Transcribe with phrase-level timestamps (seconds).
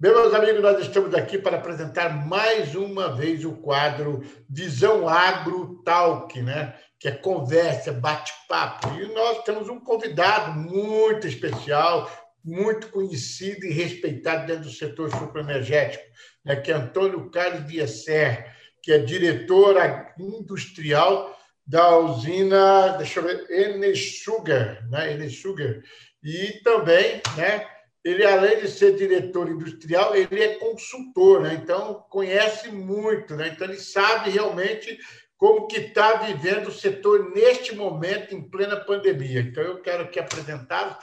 [0.00, 6.40] Meus amigos, nós estamos aqui para apresentar mais uma vez o quadro Visão Agro Talk,
[6.40, 6.74] né?
[6.98, 8.94] que é conversa, bate-papo.
[8.94, 12.10] E nós temos um convidado muito especial,
[12.42, 16.04] muito conhecido e respeitado dentro do setor supraenergético,
[16.46, 16.56] né?
[16.56, 19.76] que é Antônio Carlos Diasser, que é diretor
[20.18, 25.12] industrial da usina, deixa eu ver, Enesugar, né?
[25.12, 25.82] Enesugar.
[26.24, 27.66] E também, né?
[28.04, 31.54] Ele, além de ser diretor industrial, ele é consultor, né?
[31.54, 33.48] então conhece muito, né?
[33.48, 34.98] então ele sabe realmente
[35.36, 39.40] como que está vivendo o setor neste momento, em plena pandemia.
[39.40, 40.94] Então, eu quero aqui apresentá-lo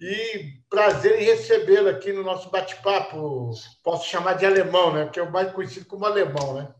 [0.00, 3.52] e prazer em recebê-lo aqui no nosso bate-papo.
[3.84, 5.08] Posso chamar de alemão, né?
[5.12, 6.74] que é o mais conhecido como alemão, né?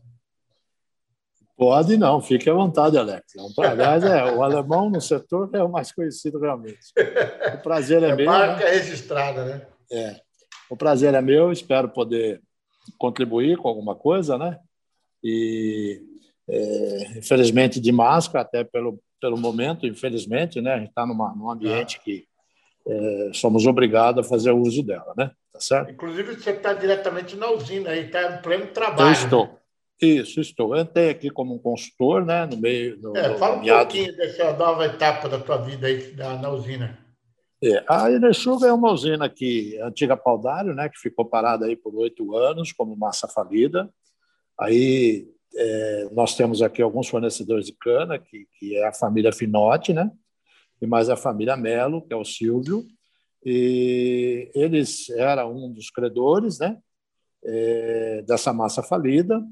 [1.57, 3.33] Pode não, fique à vontade, Alex.
[3.57, 6.77] Aliás, é, o alemão no setor é o mais conhecido realmente.
[7.55, 8.27] O prazer é, é meu.
[8.27, 8.71] Marca né?
[8.71, 9.67] registrada, né?
[9.91, 10.21] É.
[10.69, 12.41] O prazer é meu, espero poder
[12.99, 14.59] contribuir com alguma coisa, né?
[15.23, 15.99] E
[16.47, 20.75] é, infelizmente de máscara, até pelo, pelo momento, infelizmente, né?
[20.75, 22.27] A gente está num ambiente que
[22.87, 25.31] é, somos obrigados a fazer uso dela, né?
[25.51, 25.91] Tá certo?
[25.91, 29.09] Inclusive, você está diretamente na usina aí, está em pleno trabalho.
[29.09, 29.59] Eu estou.
[30.01, 30.75] Isso, estou.
[30.75, 32.99] Eu entrei aqui como um consultor, né, no meio...
[33.01, 36.97] No, é, fala um pouquinho dessa nova etapa da tua vida aí na, na usina.
[37.63, 41.95] É, a Enersuga é uma usina que, antiga Paudário, né, que ficou parada aí por
[41.95, 43.89] oito anos como massa falida.
[44.59, 49.93] Aí é, nós temos aqui alguns fornecedores de cana, que, que é a família Finotti,
[49.93, 50.11] né,
[50.79, 52.85] e mais a família Melo, que é o Silvio.
[53.43, 56.77] E eles eram um dos credores, né,
[57.43, 59.43] é, dessa massa falida.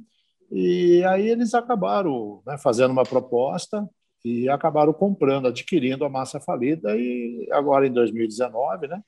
[0.58, 3.86] E aí eles acabaram né, fazendo uma proposta
[4.24, 6.96] e acabaram comprando, adquirindo a massa falida.
[6.96, 9.04] E agora, em 2019, né,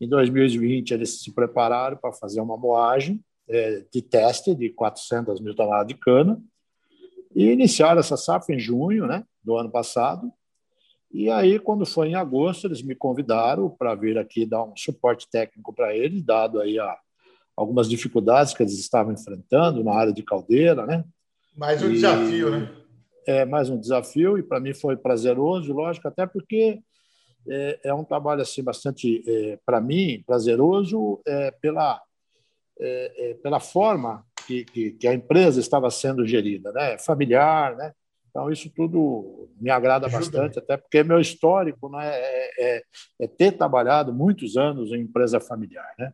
[0.00, 5.54] em 2020, eles se prepararam para fazer uma moagem é, de teste de 400 mil
[5.54, 6.42] toneladas de cana
[7.32, 10.32] e iniciaram essa safra em junho né, do ano passado.
[11.12, 15.28] E aí, quando foi em agosto, eles me convidaram para vir aqui dar um suporte
[15.30, 16.98] técnico para eles, dado aí a,
[17.56, 21.04] algumas dificuldades que eles estavam enfrentando na área de caldeira, né?
[21.56, 22.70] Mais um e, desafio, né?
[23.26, 26.80] É mais um desafio e para mim foi prazeroso, lógico, até porque
[27.48, 32.00] é, é um trabalho assim bastante, é, para mim, prazeroso é, pela
[32.78, 36.98] é, é, pela forma que, que, que, a empresa estava sendo gerida, né?
[36.98, 37.92] Familiar, né?
[38.28, 40.20] Então isso tudo me agrada Ajuda.
[40.20, 42.82] bastante, até porque meu histórico né, é, é,
[43.22, 46.12] é ter trabalhado muitos anos em empresa familiar, né?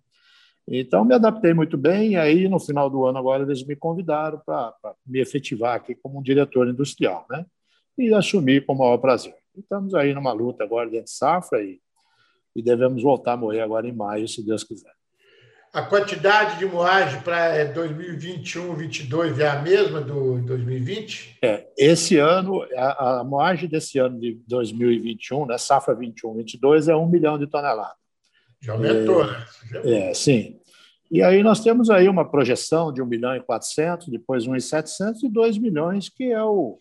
[0.66, 4.40] Então, me adaptei muito bem, e aí, no final do ano, agora, eles me convidaram
[4.44, 4.74] para
[5.06, 7.44] me efetivar aqui como um diretor industrial, né?
[7.98, 9.34] E assumi com o maior prazer.
[9.56, 11.80] Estamos aí numa luta agora dentro de safra e,
[12.54, 14.92] e devemos voltar a moer agora em maio, se Deus quiser.
[15.72, 21.38] A quantidade de moagem para 2021, 2022 é a mesma do 2020?
[21.42, 26.96] É, esse ano, a, a moagem desse ano de 2021, né, safra 21, 22, é
[26.96, 28.01] um milhão de toneladas.
[28.62, 30.08] Já aumentou, é, né?
[30.08, 30.58] É, sim.
[31.10, 34.60] E aí nós temos aí uma projeção de 1 milhão e 400, depois 1 e
[34.60, 36.78] 700 e 2 milhões, que é o,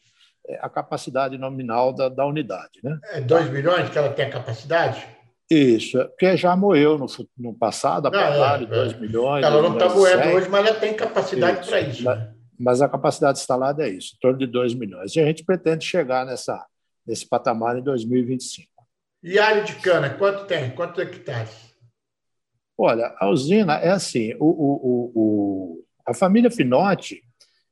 [0.47, 2.79] é a capacidade nominal da, da unidade.
[2.83, 2.97] Né?
[3.11, 5.05] É 2 milhões que ela tem a capacidade?
[5.49, 8.97] Isso, é, porque já moeu no, no passado, a Polaris, é, 2 é.
[8.99, 9.45] milhões.
[9.45, 12.05] Ela não está moendo hoje, mas ela tem capacidade para isso.
[12.05, 12.33] Né?
[12.57, 15.13] Mas a capacidade instalada é isso, em torno de 2 milhões.
[15.15, 16.65] E a gente pretende chegar nessa,
[17.05, 18.69] nesse patamar em 2025.
[19.23, 20.69] E área de cana, quanto tem?
[20.71, 21.70] Quantos hectares?
[22.83, 27.21] Olha, a usina é assim, o, o, o, a família Finotti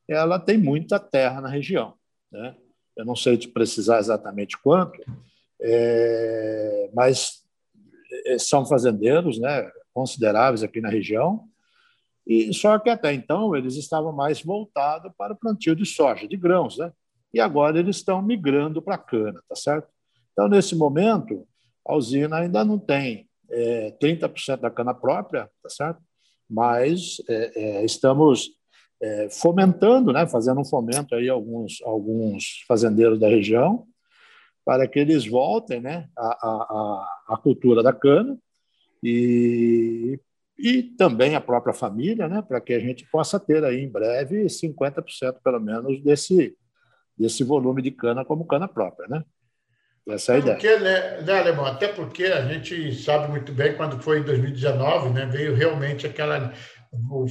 [0.08, 1.96] ela tem muita terra na região.
[2.32, 2.56] Né?
[2.96, 5.02] Eu não sei te precisar exatamente quanto,
[5.60, 7.44] é, mas
[8.28, 11.44] é, são fazendeiros né, consideráveis aqui na região,
[12.28, 16.38] e só que até então eles estavam mais voltados para o plantio de soja, de
[16.38, 16.94] grãos, né?
[17.34, 19.88] e agora eles estão migrando para a cana, tá certo?
[20.34, 21.48] Então, nesse momento,
[21.84, 26.02] a usina ainda não tem é, 30% da cana própria, tá certo?
[26.50, 28.50] Mas é, é, estamos
[29.02, 33.86] é, fomentando, né, fazendo um fomento aí alguns alguns fazendeiros da região
[34.66, 38.38] para que eles voltem, né, à, à cultura da cana
[39.04, 40.20] e
[40.62, 44.50] e também a própria família, né, para que a gente possa ter aí em breve
[44.50, 46.56] 50% pelo menos desse
[47.18, 49.24] desse volume de cana como cana própria, né?
[50.10, 50.80] Essa é a porque, ideia.
[50.80, 51.66] Né, né, Alemão?
[51.66, 56.54] Até porque a gente sabe muito bem, quando foi em 2019, né, veio realmente aquela.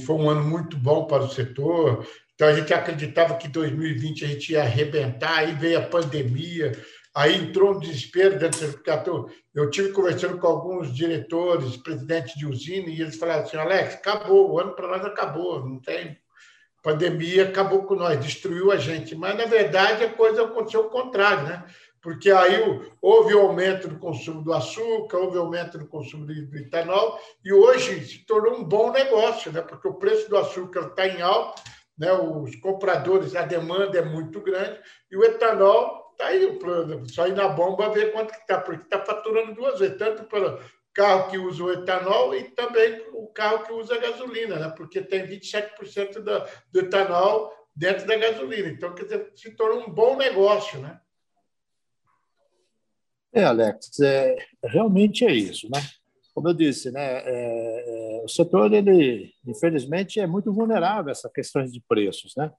[0.05, 2.05] Foi um ano muito bom para o setor.
[2.33, 6.71] Então a gente acreditava que 2020 a gente ia arrebentar, aí veio a pandemia,
[7.13, 8.89] aí entrou um desespero dentro do porque
[9.53, 14.51] eu tive conversando com alguns diretores, presidentes de usina, e eles falaram assim, Alex, acabou,
[14.51, 16.17] o ano para nós acabou, não tem
[16.81, 19.15] pandemia, acabou com nós, destruiu a gente.
[19.15, 21.65] Mas, na verdade, a coisa aconteceu ao contrário, né?
[22.01, 27.19] Porque aí houve o aumento do consumo do açúcar, houve aumento do consumo do etanol,
[27.43, 29.61] e hoje se tornou um bom negócio, né?
[29.61, 31.61] porque o preço do açúcar está em alta,
[31.97, 32.11] né?
[32.13, 34.79] os compradores, a demanda é muito grande,
[35.11, 36.59] e o etanol está aí,
[37.13, 40.59] só ir na bomba ver quanto que está, porque está faturando duas vezes, tanto pelo
[40.93, 44.73] carro que usa o etanol e também o carro que usa a gasolina, né?
[44.75, 48.69] porque tem 27% do, do etanol dentro da gasolina.
[48.69, 50.99] Então, quer dizer, se tornou um bom negócio, né?
[53.31, 55.79] É, Alex, é, realmente é isso, né?
[56.33, 61.31] Como eu disse, né, é, é, o setor, ele, infelizmente, é muito vulnerável a essas
[61.31, 62.51] questões de preços, né?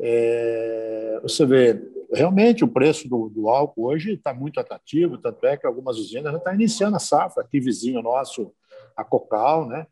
[0.00, 1.80] É, você vê,
[2.12, 6.32] realmente o preço do, do álcool hoje está muito atrativo, tanto é que algumas usinas
[6.32, 8.52] já estão iniciando a safra, aqui vizinho nosso,
[8.96, 9.86] a Cocal, né?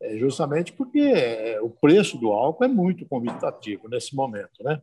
[0.00, 4.80] É justamente porque é, o preço do álcool é muito convidativo nesse momento, né?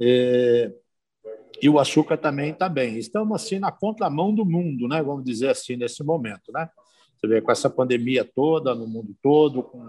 [0.00, 0.72] É,
[1.60, 2.98] e o açúcar também está bem.
[2.98, 5.02] Estamos assim na contramão do mundo, né?
[5.02, 6.68] Vamos dizer assim nesse momento, né?
[7.16, 9.86] Você vê com essa pandemia toda no mundo todo, com,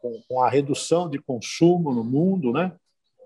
[0.00, 2.72] com, com a redução de consumo no mundo, né?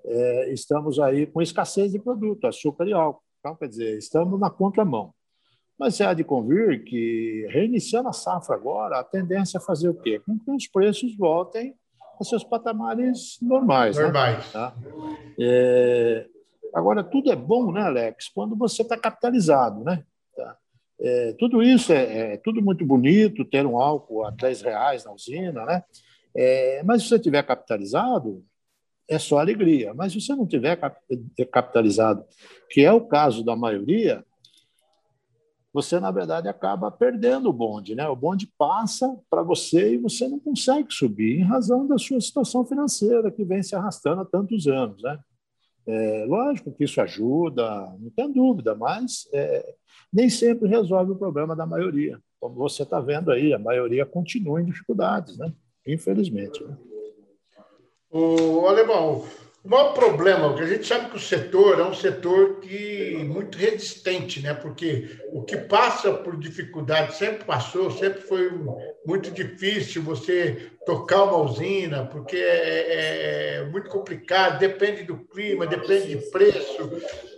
[0.07, 3.23] É, estamos aí com escassez de produto, açúcar e álcool.
[3.39, 5.13] Então, quer dizer, estamos na contramão.
[5.79, 10.21] Mas é de convir que, reiniciando a safra agora, a tendência é fazer o quê?
[10.25, 11.75] Com que os preços voltem
[12.19, 13.97] aos seus patamares normais.
[13.97, 14.03] Né?
[14.05, 14.45] Normais.
[14.47, 14.53] Né?
[14.53, 14.75] Tá?
[15.39, 16.27] É,
[16.75, 20.05] Agora, tudo é bom, né, Alex, quando você está capitalizado, né?
[20.37, 20.57] Tá?
[21.01, 25.13] É, tudo isso é, é, tudo muito bonito, ter um álcool a 10 reais na
[25.13, 25.85] usina, né?
[26.37, 28.45] É, mas se você tiver capitalizado,
[29.09, 29.95] é só alegria.
[29.95, 30.77] Mas se você não tiver
[31.51, 32.25] capitalizado,
[32.71, 34.25] que é o caso da maioria,
[35.73, 37.95] você, na verdade, acaba perdendo o bonde.
[37.95, 38.09] Né?
[38.09, 42.65] O bonde passa para você e você não consegue subir em razão da sua situação
[42.65, 45.03] financeira que vem se arrastando há tantos anos.
[45.03, 45.19] Né?
[45.87, 49.75] É, lógico que isso ajuda, não tem dúvida, mas é,
[50.13, 52.19] nem sempre resolve o problema da maioria.
[52.41, 55.53] Como você está vendo aí, a maioria continua em dificuldades, né?
[55.87, 56.63] infelizmente.
[56.65, 56.77] Né?
[58.11, 59.25] O Alemão,
[59.65, 63.57] o maior problema, porque a gente sabe que o setor é um setor que muito
[63.57, 64.53] resistente, né?
[64.53, 68.51] Porque o que passa por dificuldade sempre passou, sempre foi
[69.07, 75.67] muito difícil você tocar uma usina, porque é, é, é muito complicado, depende do clima,
[75.67, 76.91] depende de preço.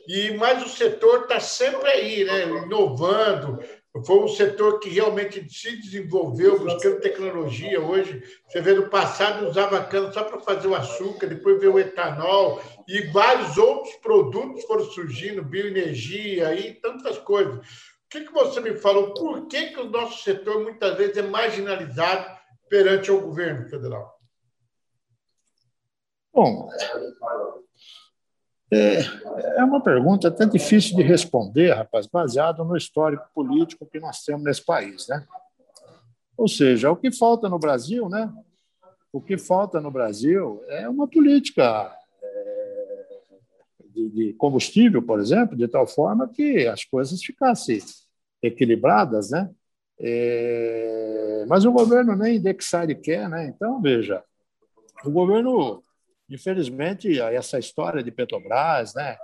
[0.08, 2.43] E mas o setor está sempre aí, né?
[2.64, 3.61] Inovando,
[4.04, 7.81] foi um setor que realmente se desenvolveu buscando tecnologia.
[7.81, 11.78] Hoje, você vê no passado usava cana só para fazer o açúcar, depois veio o
[11.78, 17.56] etanol e vários outros produtos foram surgindo, bioenergia e tantas coisas.
[17.56, 19.14] O que, que você me falou?
[19.14, 22.37] Por que, que o nosso setor muitas vezes é marginalizado
[22.69, 24.16] perante o governo federal?
[26.32, 26.69] Bom,
[28.71, 28.99] é,
[29.59, 34.43] é uma pergunta até difícil de responder, rapaz, baseado no histórico político que nós temos
[34.43, 35.25] nesse país, né?
[36.37, 38.33] Ou seja, o que falta no Brasil, né?
[39.13, 43.07] O que falta no Brasil é uma política é,
[43.95, 47.81] de, combustível, por exemplo, de tal forma que as coisas ficassem
[48.43, 49.49] equilibradas, né?
[49.99, 53.47] É, mas o governo nem indexar ele quer, né?
[53.47, 54.23] Então, veja,
[55.05, 55.83] o governo
[56.29, 59.17] Infelizmente, essa história de Petrobras, né,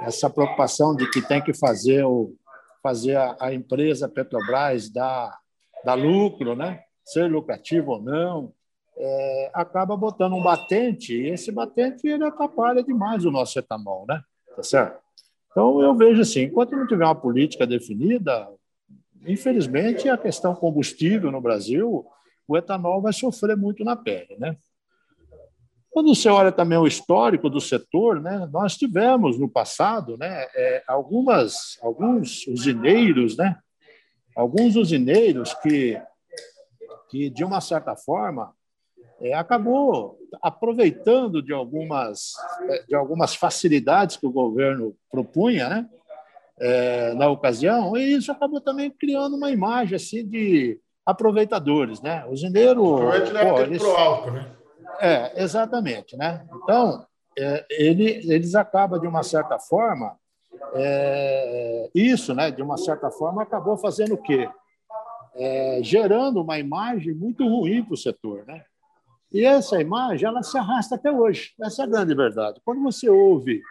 [0.00, 2.34] essa preocupação de que tem que fazer, o,
[2.82, 5.38] fazer a, a empresa Petrobras dar,
[5.84, 8.52] dar lucro, né, ser lucrativo ou não,
[8.96, 14.20] é, acaba botando um batente, e esse batente ele atrapalha demais o nosso etanol, né?
[14.54, 15.00] Tá certo?
[15.50, 18.46] Então, eu vejo assim, enquanto não tiver uma política definida,
[19.26, 22.06] infelizmente, a questão combustível no Brasil,
[22.46, 24.56] o etanol vai sofrer muito na pele, né?
[25.90, 30.84] Quando você olha também o histórico do setor, né, nós tivemos no passado né, é,
[30.86, 33.58] algumas, alguns usineiros, né,
[34.36, 36.00] alguns usineiros que,
[37.10, 38.54] que de uma certa forma,
[39.20, 42.34] é, acabou aproveitando de algumas,
[42.68, 45.88] é, de algumas facilidades que o governo propunha né,
[46.60, 52.00] é, na ocasião, e isso acabou também criando uma imagem assim, de aproveitadores.
[52.00, 52.24] Né?
[52.26, 52.82] O usineiro.
[52.82, 53.12] Pô,
[53.60, 54.59] eles, pro álcool, né?
[55.00, 56.16] É, exatamente.
[56.16, 56.46] Né?
[56.54, 57.06] Então,
[57.38, 60.16] é, ele, eles acabam, de uma certa forma,
[60.74, 64.48] é, isso, né, de uma certa forma, acabou fazendo o quê?
[65.34, 68.44] É, gerando uma imagem muito ruim para o setor.
[68.46, 68.62] Né?
[69.32, 71.52] E essa imagem ela se arrasta até hoje.
[71.62, 72.60] Essa é a grande verdade.
[72.64, 73.62] Quando você ouve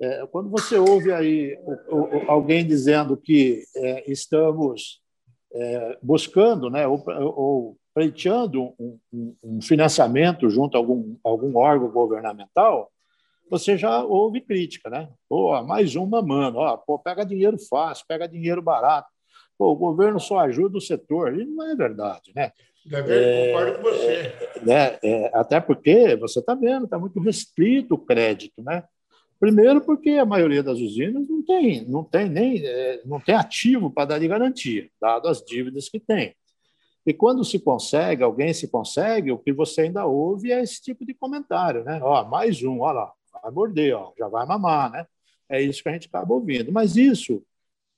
[0.00, 1.56] É, quando você ouve aí
[1.88, 5.00] o, o, alguém dizendo que é, estamos
[5.54, 11.88] é, buscando, né, ou, ou pleiteando um, um, um, financiamento junto a algum, algum órgão
[11.88, 12.90] governamental,
[13.48, 15.08] você já ouve crítica, né?
[15.28, 19.08] Pô, mais uma mano, ó, pô, pega dinheiro fácil, pega dinheiro barato.
[19.56, 21.38] Pô, o governo só ajuda o setor.
[21.38, 22.50] E não é verdade, né?
[22.90, 24.12] É, concordo com você.
[24.12, 24.98] É, né?
[25.02, 28.82] É, até porque você está vendo, está muito restrito o crédito, né?
[29.38, 33.90] Primeiro, porque a maioria das usinas não tem, não tem nem é, não tem ativo
[33.90, 36.34] para dar de garantia, dado as dívidas que tem.
[37.06, 41.04] E quando se consegue, alguém se consegue, o que você ainda ouve é esse tipo
[41.04, 42.00] de comentário, né?
[42.02, 45.06] Ó, mais um, olha lá, vai morder, ó, já vai mamar, né?
[45.48, 46.72] É isso que a gente acaba ouvindo.
[46.72, 47.44] Mas isso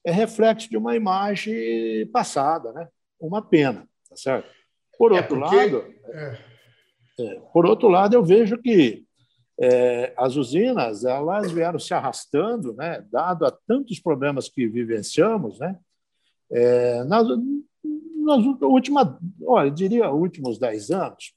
[0.04, 2.88] é reflexo de uma imagem passada, né?
[3.20, 4.48] Uma pena, tá certo?
[4.98, 5.56] Por é outro é porque...
[5.56, 6.56] lado, é.
[7.18, 9.04] É, por outro lado, eu vejo que
[9.58, 15.78] é, as usinas elas vieram se arrastando, né, dado a tantos problemas que vivenciamos, né,
[16.52, 17.02] é,
[18.26, 19.08] nas últimas,
[19.44, 21.32] olha, diria últimos 10 anos,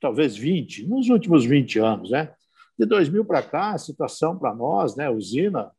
[0.00, 2.32] talvez 20, nos últimos 20 anos, né,
[2.78, 5.70] de 2000 para cá, a situação para nós, né, usina,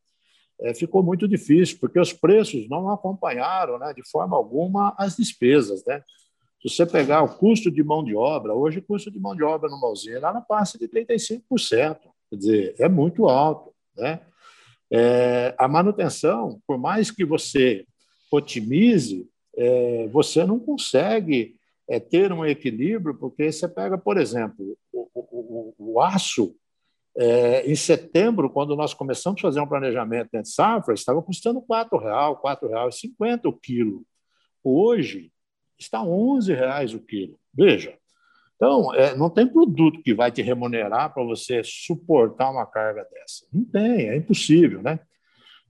[0.62, 5.84] é, ficou muito difícil, porque os preços não acompanharam, né, de forma alguma, as despesas,
[5.86, 6.02] né,
[6.64, 9.44] se você pegar o custo de mão de obra, hoje o custo de mão de
[9.44, 11.98] obra numa usina ela passa de 35%.
[12.30, 13.74] Quer dizer, é muito alto.
[13.98, 14.22] Né?
[14.90, 17.86] É, a manutenção, por mais que você
[18.32, 21.56] otimize, é, você não consegue
[21.88, 26.56] é, ter um equilíbrio, porque você pega, por exemplo, o, o, o aço,
[27.16, 31.66] é, em setembro, quando nós começamos a fazer um planejamento de safra, estava custando R$
[31.70, 34.04] 4,00, R$ 4,50 o quilo.
[34.64, 35.32] Hoje,
[35.78, 37.40] está R$ 11,00 o quilo.
[37.54, 37.98] Veja,
[38.56, 43.46] então, é, não tem produto que vai te remunerar para você suportar uma carga dessa.
[43.52, 45.00] Não tem, é impossível, né?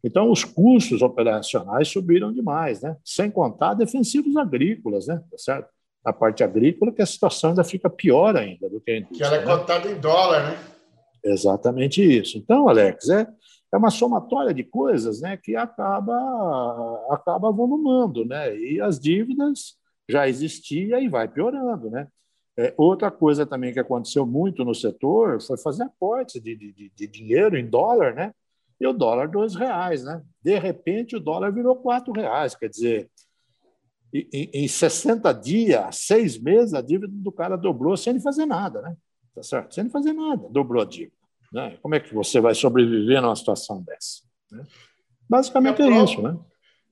[0.03, 2.98] Então, os custos operacionais subiram demais, né?
[3.05, 5.24] Sem contar defensivos agrícolas, né?
[5.31, 5.69] Tá certo?
[6.03, 9.17] A parte agrícola, que a situação ainda fica pior ainda do que a indústria.
[9.17, 9.57] Que ela é né?
[9.57, 10.57] cotada em dólar, né?
[11.24, 12.38] Exatamente isso.
[12.38, 13.25] Então, Alex, é,
[13.74, 18.53] é uma somatória de coisas né, que acaba, acaba volumando, né?
[18.57, 19.77] E as dívidas
[20.10, 22.07] já existia e vai piorando, né?
[22.57, 27.07] É, outra coisa também que aconteceu muito no setor foi fazer aportes de, de, de
[27.07, 28.33] dinheiro em dólar, né?
[28.84, 30.22] E o dólar dois reais, né?
[30.44, 33.10] De repente o dólar virou quatro reais, quer dizer,
[34.13, 38.82] em, em 60 dias, seis meses, a dívida do cara dobrou sem ele fazer nada,
[38.82, 38.98] né?
[39.34, 39.74] Tá certo?
[39.74, 41.16] Sem ele fazer nada, dobrou a dívida.
[41.54, 41.78] Né?
[41.82, 44.24] Como é que você vai sobreviver numa situação dessa?
[44.52, 44.66] Né?
[45.30, 46.38] Basicamente é, é isso, né?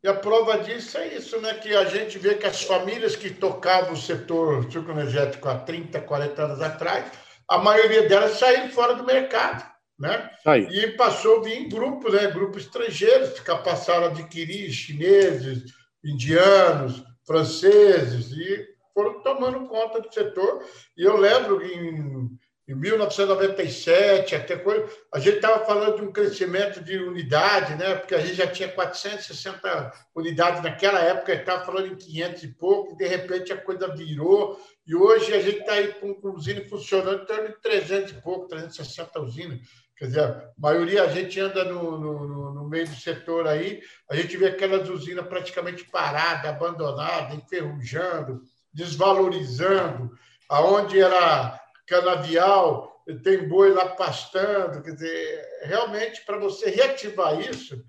[0.01, 1.55] E a prova disso é isso, né?
[1.55, 6.41] Que a gente vê que as famílias que tocavam o setor sucroenergético há 30, 40
[6.41, 7.11] anos atrás,
[7.49, 9.70] a maioria delas saíram fora do mercado,
[10.01, 10.29] né?
[10.45, 10.63] Aí.
[10.63, 12.27] E passou a vir em grupos, né?
[12.31, 15.71] Grupos estrangeiros, que passaram a adquirir chineses,
[16.03, 20.65] indianos, franceses, e foram tomando conta do setor.
[20.97, 22.37] E eu lembro em
[22.71, 27.95] em 1997, até coisa, a gente estava falando de um crescimento de unidade, né?
[27.95, 32.93] porque a gente já tinha 460 unidades naquela época, estava falando em 500 e pouco,
[32.93, 36.63] e de repente a coisa virou, e hoje a gente está aí com, com usina
[36.63, 39.59] funcionando em torno de 300 e pouco, 360 usinas.
[40.01, 44.15] Quer dizer, a maioria, a gente anda no, no, no meio do setor aí, a
[44.15, 48.41] gente vê aquelas usinas praticamente paradas, abandonadas, enferrujando,
[48.73, 50.09] desvalorizando,
[50.49, 54.81] aonde era canavial, tem boi lá pastando.
[54.81, 57.79] Quer dizer, realmente, para você reativar isso,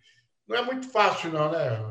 [0.47, 1.83] não é muito fácil, não, né?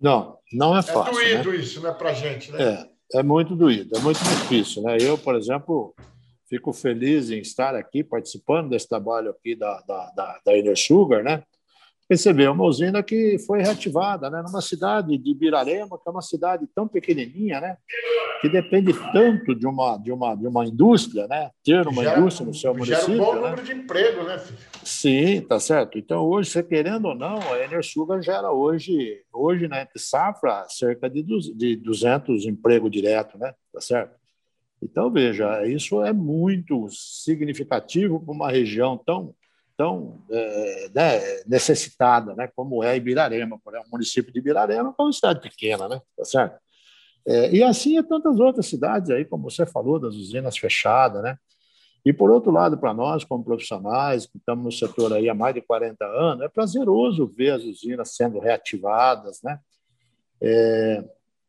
[0.00, 1.20] Não, não é, é fácil.
[1.20, 1.56] É doído né?
[1.58, 2.88] isso, né, para a gente, né?
[3.14, 4.96] É, é muito doído, é muito difícil, né?
[5.00, 5.94] Eu, por exemplo,
[6.48, 11.22] fico feliz em estar aqui participando desse trabalho aqui da, da, da, da Inner Sugar,
[11.22, 11.42] né?
[12.08, 16.66] perceber uma usina que foi reativada, né, numa cidade de Birarema, que é uma cidade
[16.74, 17.76] tão pequenininha, né,
[18.40, 22.46] que depende tanto de uma de uma de uma indústria, né, ter uma gera, indústria
[22.46, 23.16] no seu município.
[23.16, 23.40] Gera um bom né?
[23.40, 24.40] número de emprego, né?
[24.84, 25.98] Sim, tá certo.
[25.98, 31.10] Então hoje, você querendo ou não, a Enersugar gera hoje hoje na né, safra cerca
[31.10, 31.24] de
[31.56, 34.14] de 200 empregos direto, né, tá certo?
[34.82, 39.34] Então veja, isso é muito significativo para uma região tão
[39.76, 45.02] tão é, né, necessitada, né, como é Ibirarema, por exemplo, o município de Ibirarema, é
[45.02, 46.58] uma cidade pequena, né, tá certo?
[47.26, 51.36] É, e assim é tantas outras cidades aí, como você falou, das usinas fechadas, né?
[52.04, 55.52] E por outro lado, para nós, como profissionais, que estamos no setor aí há mais
[55.56, 59.58] de 40 anos, é prazeroso ver as usinas sendo reativadas, né?
[60.40, 61.04] É,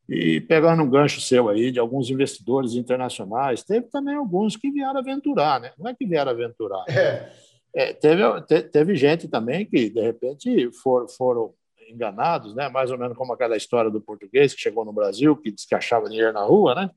[0.07, 4.99] e pegando um gancho seu aí de alguns investidores internacionais, teve também alguns que vieram
[4.99, 5.71] aventurar, né?
[5.77, 6.85] Não é que vieram aventurar.
[6.87, 7.47] É
[7.77, 8.23] É, teve,
[8.71, 11.53] teve gente também que, de repente, for, foram
[11.87, 12.67] enganados, né?
[12.69, 15.75] mais ou menos como aquela história do português que chegou no Brasil, que disse que
[15.75, 16.89] achava dinheiro na rua, né?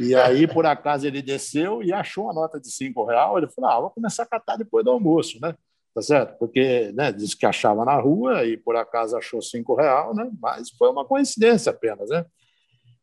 [0.00, 3.38] E aí, por acaso, ele desceu e achou uma nota de cinco real.
[3.38, 5.54] Ele falou: ah, vou começar a catar depois do almoço, né?
[5.94, 6.36] Tá certo?
[6.38, 10.28] Porque né, disse que achava na rua e por acaso achou cinco real, né?
[10.42, 12.24] Mas foi uma coincidência apenas, né?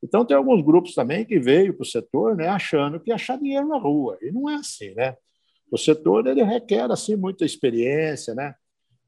[0.03, 3.67] Então, tem alguns grupos também que veio para o setor né, achando que achar dinheiro
[3.67, 4.17] na rua.
[4.21, 5.15] E não é assim, né?
[5.71, 8.55] O setor ele requer assim muita experiência, né?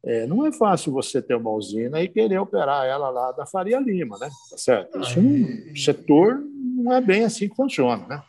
[0.06, 3.80] É, não é fácil você ter uma usina e querer operar ela lá da Faria
[3.80, 4.30] Lima, né?
[4.50, 5.00] Tá certo?
[5.00, 8.24] Isso um setor não é bem assim que funciona, né?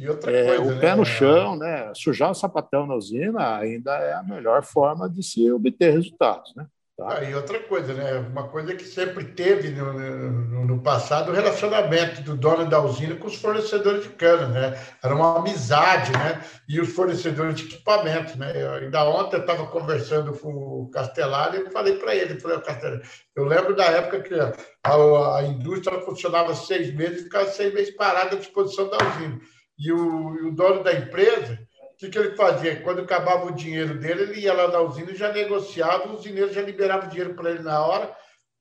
[0.00, 0.94] E outra é, coisa, o pé né?
[0.94, 1.92] no chão, né?
[1.94, 6.66] Sujar o sapatão na usina ainda é a melhor forma de se obter resultados, né?
[6.96, 7.18] Tá?
[7.18, 8.18] Ah, e outra coisa, né?
[8.18, 13.14] Uma coisa que sempre teve no, no, no, passado, o relacionamento do dono da usina
[13.16, 14.78] com os fornecedores de cana, né?
[15.02, 16.42] Era uma amizade, né?
[16.66, 18.52] E os fornecedores de equipamentos, né?
[18.54, 23.00] Eu, ainda ontem eu estava conversando com o Castelar e falei para ele, falei, Castelar,
[23.36, 27.94] eu lembro da época que a, a indústria funcionava seis meses e ficava seis meses
[27.96, 29.40] parada à disposição da usina.
[29.80, 31.58] E o, e o dono da empresa
[32.00, 32.80] que, que ele fazia?
[32.80, 36.50] Quando acabava o dinheiro dele, ele ia lá na usina e já negociava, o usineiro
[36.50, 38.16] já liberava o dinheiro para ele na hora.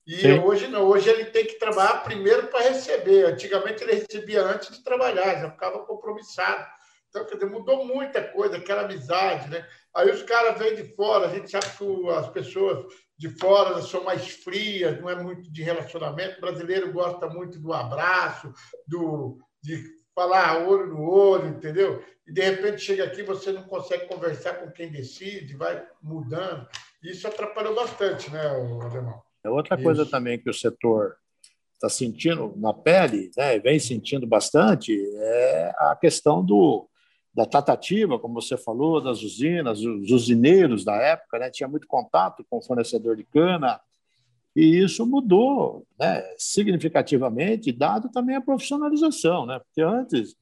[0.06, 0.40] E Sim.
[0.40, 3.28] hoje não, hoje ele tem que trabalhar primeiro para receber.
[3.28, 6.68] Antigamente ele recebia antes de trabalhar, já ficava compromissado.
[7.08, 9.66] Então, quer dizer, mudou muita coisa, aquela amizade, né?
[9.96, 12.86] Aí os caras vêm de fora, a gente sabe que as pessoas
[13.18, 16.38] de fora são mais frias, não é muito de relacionamento.
[16.38, 18.54] O brasileiro gosta muito do abraço,
[18.86, 22.04] do, de falar olho no olho, entendeu?
[22.28, 26.68] E de repente chega aqui, você não consegue conversar com quem decide, vai mudando.
[27.04, 29.22] Isso atrapalhou bastante, né, o Alemão?
[29.44, 29.84] É outra Isso.
[29.84, 31.16] coisa também que o setor
[31.76, 36.90] está sentindo na pele, né, vem sentindo bastante, é a questão do,
[37.34, 42.46] da tratativa, como você falou, das usinas, os usineiros da época, né, tinha muito contato
[42.50, 43.80] com o fornecedor de cana,
[44.60, 49.60] e isso mudou né, significativamente, dado também a profissionalização, né?
[49.60, 50.36] porque antes,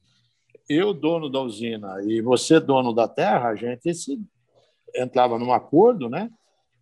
[0.68, 4.20] eu, dono da usina, e você, dono da terra, a gente se,
[4.94, 6.28] entrava num acordo, né?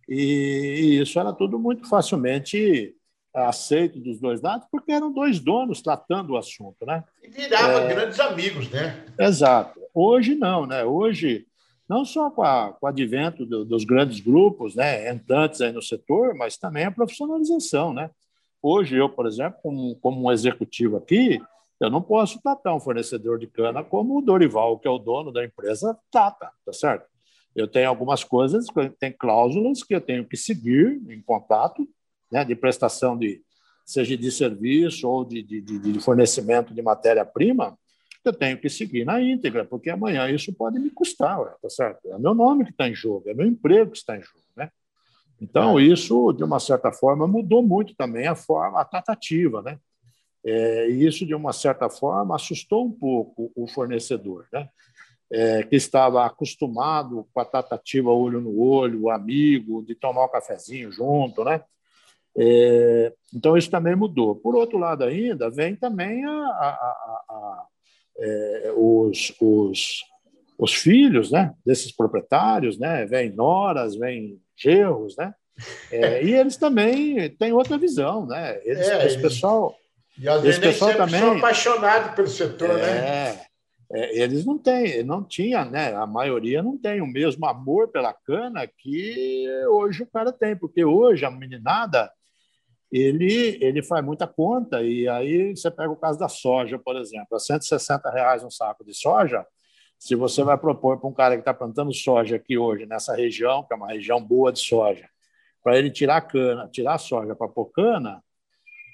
[0.09, 2.95] e isso era tudo muito facilmente
[3.35, 6.85] aceito dos dois lados, porque eram dois donos tratando o assunto.
[6.87, 7.03] Né?
[7.21, 7.87] E virava é...
[7.87, 9.05] grandes amigos, né?
[9.19, 9.79] Exato.
[9.93, 10.83] Hoje não, né?
[10.83, 11.46] Hoje
[11.87, 15.81] não só com, a, com o advento do, dos grandes grupos, né, entrantes aí no
[15.81, 18.09] setor, mas também a profissionalização, né?
[18.61, 21.39] Hoje eu, por exemplo, como, como um executivo aqui,
[21.79, 25.31] eu não posso tratar um fornecedor de cana como o Dorival, que é o dono
[25.31, 27.05] da empresa, trata, tá certo?
[27.55, 28.65] Eu tenho algumas coisas,
[28.99, 31.87] tem cláusulas que eu tenho que seguir em contato,
[32.31, 33.41] né, de prestação de
[33.85, 37.77] seja de serviço ou de, de, de fornecimento de matéria-prima,
[38.27, 42.07] eu tenho que seguir na íntegra, porque amanhã isso pode me custar, ué, tá certo?
[42.11, 44.69] É meu nome que está em jogo, é meu emprego que está em jogo, né?
[45.39, 45.83] Então, é.
[45.83, 49.79] isso, de uma certa forma, mudou muito também a forma, a tratativa, né?
[50.43, 54.69] É, e isso, de uma certa forma, assustou um pouco o fornecedor, né?
[55.29, 60.89] É, que estava acostumado com a tratativa olho no olho, amigo, de tomar um cafezinho
[60.91, 61.61] junto, né?
[62.37, 64.35] É, então, isso também mudou.
[64.35, 67.65] Por outro lado, ainda, vem também a, a, a,
[68.19, 70.03] é, os, os,
[70.57, 75.33] os filhos né, desses proprietários, né, vêm noras, vêm gerros, né?
[75.91, 78.59] É, e eles também têm outra visão, né?
[78.63, 79.75] Eles, é, esse pessoal,
[80.17, 82.89] e às esse pessoal também são apaixonados pelo setor, né?
[82.89, 83.47] É,
[83.93, 85.95] é, eles não têm, não tinha, né?
[85.95, 90.83] A maioria não tem o mesmo amor pela cana que hoje o cara tem, porque
[90.83, 92.11] hoje a meninada
[92.91, 94.81] ele, ele faz muita conta.
[94.81, 98.83] E aí você pega o caso da soja, por exemplo, a 160 reais um saco
[98.83, 99.45] de soja.
[99.99, 103.63] Se você vai propor para um cara que está plantando soja aqui hoje, nessa região,
[103.63, 105.09] que é uma região boa de soja,
[105.63, 108.23] para ele tirar cana, tirar a soja para pôr cana,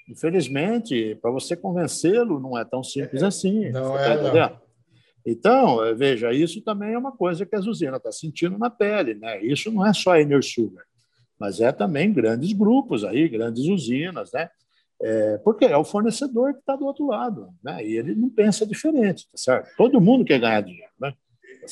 [0.08, 3.70] infelizmente, para você convencê-lo, não é tão simples é, assim.
[3.70, 4.64] Não é, tá não.
[5.26, 9.14] Então, veja, isso também é uma coisa que a Zuzina está sentindo na pele.
[9.14, 9.42] Né?
[9.42, 10.84] Isso não é só a Enersugar
[11.44, 14.48] mas é também grandes grupos aí, grandes usinas, né?
[15.02, 17.84] É, porque é o fornecedor que está do outro lado, né?
[17.84, 19.68] E ele não pensa diferente, tá certo?
[19.76, 21.12] Todo mundo quer ganhar dinheiro, né?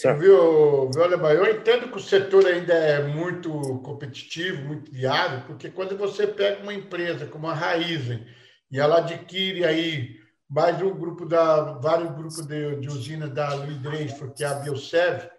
[0.02, 1.30] Tá viu, viu Alemão?
[1.30, 6.62] Eu entendo que o setor ainda é muito competitivo, muito viável, porque quando você pega
[6.62, 8.26] uma empresa como a Raizen
[8.70, 10.16] e ela adquire aí
[10.50, 14.54] mais um grupo da vários grupos de, de usinas da Louis Dreyfus, que é a
[14.54, 15.30] Biosev,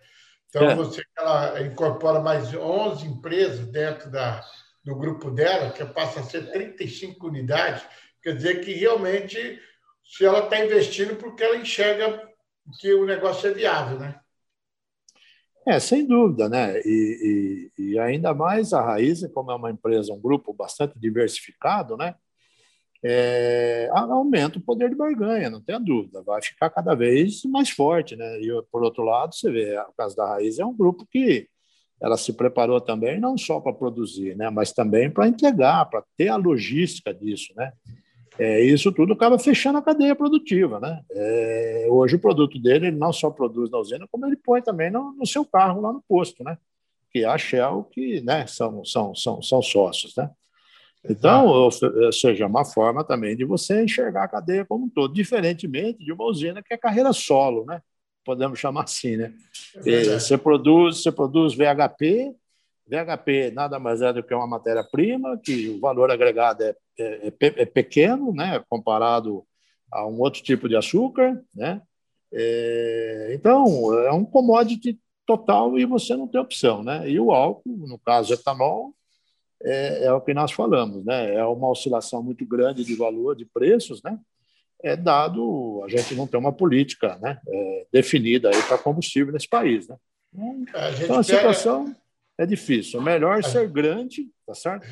[0.56, 0.76] então, é.
[0.76, 4.40] você ela incorpora mais 11 empresas dentro da,
[4.84, 7.84] do grupo dela, que passa a ser 35 unidades.
[8.22, 9.60] Quer dizer que realmente,
[10.06, 12.30] se ela está investindo, porque ela enxerga
[12.80, 14.20] que o negócio é viável, né?
[15.66, 16.80] É, sem dúvida, né?
[16.82, 21.98] E, e, e, ainda mais a Raiz, como é uma empresa, um grupo bastante diversificado,
[21.98, 22.14] né?
[23.06, 28.16] É, aumenta o poder de barganha, não tenha dúvida, vai ficar cada vez mais forte,
[28.16, 28.40] né?
[28.40, 31.50] E por outro lado, você vê, o caso da Raiz é um grupo que
[32.02, 34.50] ela se preparou também não só para produzir, né?
[34.50, 37.74] Mas também para entregar, para ter a logística disso, né?
[38.38, 40.80] É, isso tudo acaba fechando a cadeia produtiva.
[40.80, 41.02] Né?
[41.12, 44.90] É, hoje o produto dele ele não só produz na usina, como ele põe também
[44.90, 46.58] no, no, seu carro lá no posto, né?
[47.12, 50.16] que é a Shell, que né, são, são, são, são sócios.
[50.16, 50.30] Né?
[51.10, 51.70] Então, ou
[52.12, 56.26] seja, uma forma também de você enxergar a cadeia como um todo, diferentemente de uma
[56.26, 57.82] usina que é carreira solo, né?
[58.24, 59.18] podemos chamar assim.
[59.18, 59.34] Né?
[59.86, 62.34] É você, produz, você produz VHP,
[62.88, 67.34] VHP nada mais é do que uma matéria-prima, que o valor agregado é, é, é,
[67.40, 69.46] é, pequeno, né, comparado
[69.92, 71.82] a um outro tipo de açúcar, né?
[72.36, 77.08] É, então, é um commodity total e você não tem opção, né?
[77.08, 78.94] E o álcool, no caso etanol,
[79.64, 81.36] é, é, o que nós falamos, né?
[81.36, 84.20] É uma oscilação muito grande de valor, de preços, né?
[84.82, 87.40] É dado a gente não tem uma política, né?
[87.48, 89.96] É, definida aí para combustível nesse país, né?
[90.34, 92.04] Então, a, a situação pega
[92.38, 93.00] é difícil.
[93.00, 93.42] É melhor é.
[93.42, 94.88] ser grande, tá certo?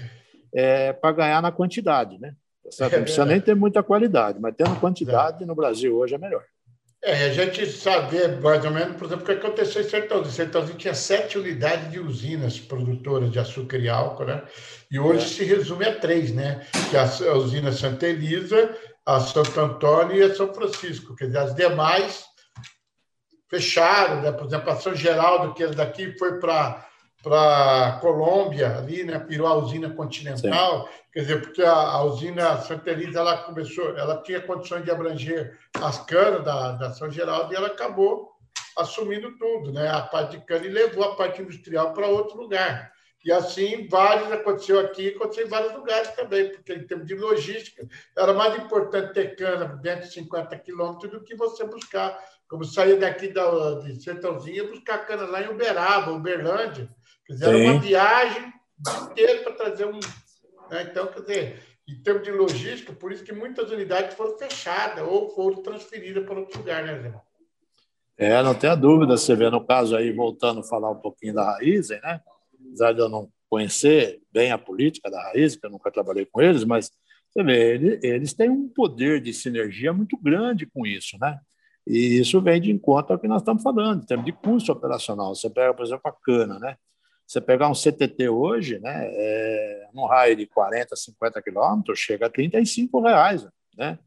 [0.54, 2.36] É, para ganhar na quantidade, né?
[2.64, 2.94] Tá certo?
[2.94, 6.44] Não precisa nem ter muita qualidade, mas tendo quantidade no Brasil hoje é melhor.
[7.04, 10.32] É, a gente sabe mais ou menos, por exemplo, o que aconteceu em Sertãozinho.
[10.32, 14.44] Sertãozinho tinha sete unidades de usinas produtoras de açúcar e álcool, né?
[14.92, 15.28] E hoje é.
[15.28, 16.64] se resume a três, né?
[16.92, 21.16] Que é a usina Santa Elisa, a Santo Antônio e a São Francisco.
[21.16, 22.24] Quer dizer, as demais
[23.50, 24.32] fecharam, né?
[24.32, 26.88] Por exemplo, a São Geraldo, que é daqui, foi para
[27.22, 29.20] para Colômbia, ali, né?
[29.20, 30.94] Pirou a usina continental, Sim.
[31.14, 35.58] quer dizer, porque a, a, usina Santa Elisa ela começou, ela tinha condições de abranger
[35.82, 38.32] as canas da, da São Geraldo e ela acabou
[38.78, 39.90] assumindo tudo, né?
[39.90, 42.92] A parte de cana e levou a parte industrial para outro lugar.
[43.24, 47.88] E assim, vários aconteceu aqui, aconteceu em vários lugares também, porque em termos de logística,
[48.18, 52.18] era mais importante ter cana dentro de 50 quilômetros do que você buscar,
[52.52, 56.94] como sair daqui da, de Sertãozinho buscar cana lá em Uberaba, Uberlândia,
[57.26, 57.66] Fizeram Sim.
[57.70, 58.54] uma viagem
[59.04, 60.00] inteira para trazer um.
[60.70, 60.84] Né?
[60.92, 65.30] Então, quer dizer, em termos de logística, por isso que muitas unidades foram fechadas ou
[65.30, 67.14] foram transferidas para outro lugar, né, Zé?
[68.18, 69.16] É, não tenha dúvida.
[69.16, 72.20] Você vê no caso aí, voltando a falar um pouquinho da Raizen, né?
[72.68, 76.42] Apesar de eu não conhecer bem a política da Raizen, que eu nunca trabalhei com
[76.42, 76.92] eles, mas
[77.30, 81.40] você vê, eles têm um poder de sinergia muito grande com isso, né?
[81.92, 85.36] E isso vem de encontro ao que nós estamos falando, em termos de custo operacional.
[85.36, 86.78] Você pega, por exemplo, a cana, né?
[87.28, 92.30] Você pegar um CTT hoje, né, é, num raio de 40, 50 quilômetros, chega a
[92.30, 93.46] 35 reais.
[93.78, 94.00] Né?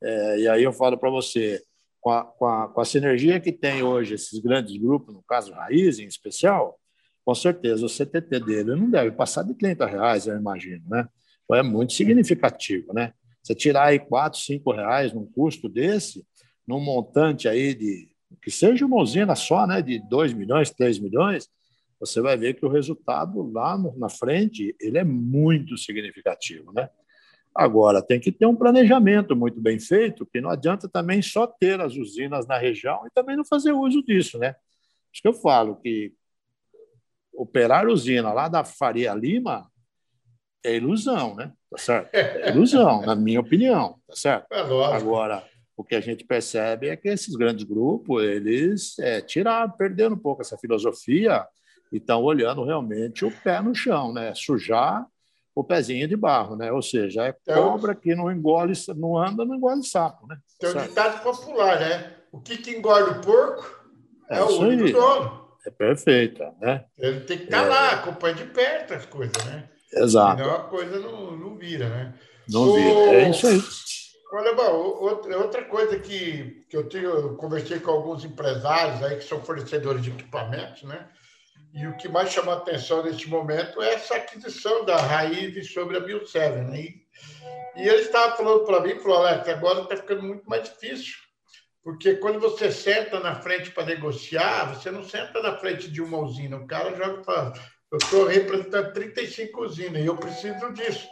[0.00, 1.60] É, e aí eu falo para você,
[2.00, 5.52] com a, com, a, com a sinergia que tem hoje esses grandes grupos, no caso
[5.52, 6.78] Raiz em especial,
[7.24, 10.84] com certeza o CTT dele não deve passar de 30 reais, eu imagino.
[10.88, 11.08] Né?
[11.44, 12.92] Então é muito significativo.
[12.92, 13.12] Né?
[13.42, 16.24] Você tirar aí 4, 5 reais num custo desse,
[16.66, 18.08] num montante aí de
[18.42, 21.48] que seja uma usina só, né, de 2 milhões, 3 milhões,
[21.98, 26.90] você vai ver que o resultado lá na frente ele é muito significativo, né?
[27.54, 31.80] Agora, tem que ter um planejamento muito bem feito, que não adianta também só ter
[31.80, 34.52] as usinas na região e também não fazer uso disso, né?
[34.52, 34.60] Por
[35.12, 36.12] isso que eu falo que
[37.32, 39.70] operar usina lá da Faria Lima
[40.64, 41.52] é ilusão, né?
[41.70, 42.14] Tá certo?
[42.14, 44.52] É ilusão, na minha opinião, tá certo?
[44.52, 49.70] É Agora, o que a gente percebe é que esses grandes grupos, eles é, tiraram,
[49.72, 51.46] perderam um pouco essa filosofia
[51.92, 54.32] e estão olhando realmente o pé no chão, né?
[54.34, 55.06] Sujar
[55.54, 56.72] o pezinho de barro, né?
[56.72, 60.36] Ou seja, é então, cobra que não engole, não anda, não engole sapo, né?
[60.58, 62.12] Tem um ditado popular, né?
[62.32, 63.84] O que, que engorda o porco
[64.28, 65.44] é, é o olho do dono.
[65.66, 66.84] É perfeito, né?
[66.98, 67.68] Ele tem que estar é...
[67.68, 69.68] lá, acompanha de perto as coisas, né?
[69.92, 70.42] Exato.
[70.42, 72.14] Senão a coisa não, não vira, né?
[72.48, 72.74] Não o...
[72.74, 73.62] vira, é isso aí.
[74.36, 74.98] Olha, bom,
[75.38, 80.02] outra coisa que, que eu, tenho, eu conversei com alguns empresários aí que são fornecedores
[80.02, 81.08] de equipamentos, né?
[81.72, 85.96] E o que mais chama a atenção neste momento é essa aquisição da raiz sobre
[85.96, 86.64] a Bioseven.
[86.64, 86.80] Né?
[86.80, 87.06] E,
[87.76, 91.14] e ele estava falando para mim, falou, Alex, agora está ficando muito mais difícil,
[91.84, 96.18] porque quando você senta na frente para negociar, você não senta na frente de uma
[96.18, 96.56] usina.
[96.56, 97.52] O cara joga para...
[97.88, 101.06] Eu estou representando 35 usinas e eu preciso disso.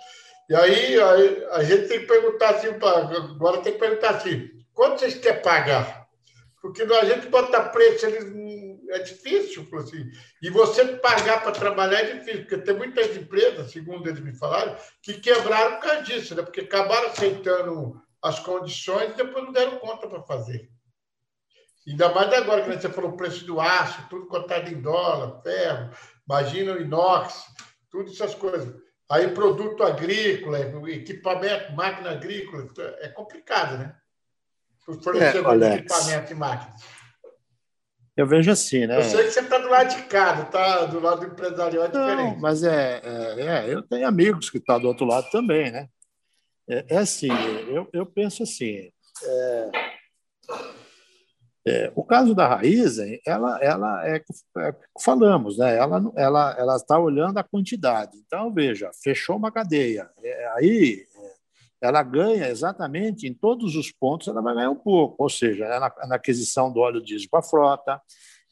[0.52, 5.00] E aí, aí a gente tem que perguntar assim, agora tem que perguntar assim, quanto
[5.00, 6.06] vocês querem pagar?
[6.60, 10.10] Porque a gente bota preço, eles é difícil, assim.
[10.42, 14.76] E você pagar para trabalhar é difícil, porque tem muitas empresas, segundo eles me falaram,
[15.00, 16.42] que quebraram por causa disso, né?
[16.42, 20.68] porque acabaram aceitando as condições e depois não deram conta para fazer.
[21.88, 25.90] Ainda mais agora que você falou o preço do aço, tudo cotado em dólar, ferro,
[26.28, 27.42] imagina o inox,
[27.90, 28.91] tudo essas coisas.
[29.12, 32.66] Aí produto agrícola, equipamento, máquina agrícola,
[33.00, 33.94] é complicado, né?
[34.78, 36.82] Fornecedor é, de equipamento e máquinas.
[38.16, 38.96] Eu vejo assim, né?
[38.96, 41.88] Eu sei que você está do lado de cá, tá do lado do empresarial é
[41.88, 42.32] diferente.
[42.32, 45.70] Não, mas é, é, é, eu tenho amigos que estão tá do outro lado também,
[45.70, 45.88] né?
[46.66, 47.28] É, é assim,
[47.68, 48.90] eu, eu penso assim,
[49.24, 49.70] é,
[51.66, 54.16] é, o caso da Raizen, ela, ela é,
[54.58, 55.76] é falamos, né?
[55.76, 58.18] Ela, ela, ela está olhando a quantidade.
[58.26, 61.04] Então veja, fechou uma cadeia, é, aí
[61.80, 65.80] ela ganha exatamente em todos os pontos, ela vai ganhar um pouco, ou seja, é
[65.80, 68.00] na, na aquisição do óleo diesel para a frota,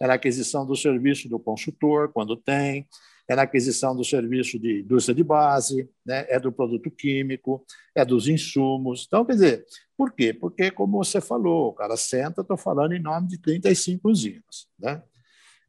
[0.01, 2.89] é na aquisição do serviço do consultor, quando tem,
[3.29, 6.27] é na aquisição do serviço de indústria de base, né?
[6.29, 9.05] é do produto químico, é dos insumos.
[9.07, 9.65] Então, quer dizer,
[9.97, 10.33] por quê?
[10.33, 14.69] Porque, como você falou, o cara senta, estou falando em nome de 35 usinas.
[14.79, 15.03] Né?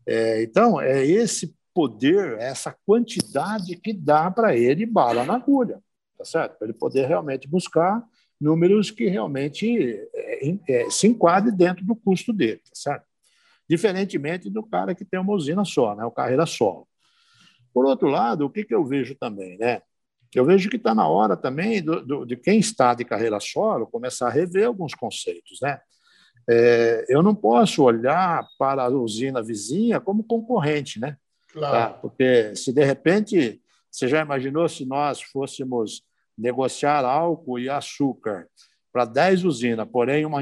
[0.05, 5.81] É, então, é esse poder, essa quantidade que dá para ele bala na agulha
[6.21, 6.57] tá certo?
[6.57, 8.03] Para ele poder realmente buscar
[8.39, 13.05] números que realmente é, é, se enquadrem dentro do custo dele, tá certo?
[13.67, 16.03] Diferentemente do cara que tem uma usina só, né?
[16.05, 16.87] o carreira solo.
[17.73, 19.81] Por outro lado, o que, que eu vejo também, né?
[20.33, 23.87] Eu vejo que está na hora também do, do, de quem está de carreira solo
[23.87, 25.79] começar a rever alguns conceitos, né?
[26.49, 31.17] É, eu não posso olhar para a usina vizinha como concorrente, né?
[31.51, 31.93] Claro.
[31.93, 31.99] Tá?
[31.99, 36.03] Porque se de repente, você já imaginou se nós fôssemos
[36.37, 38.47] negociar álcool e açúcar
[38.91, 40.39] para 10 usinas, porém uma,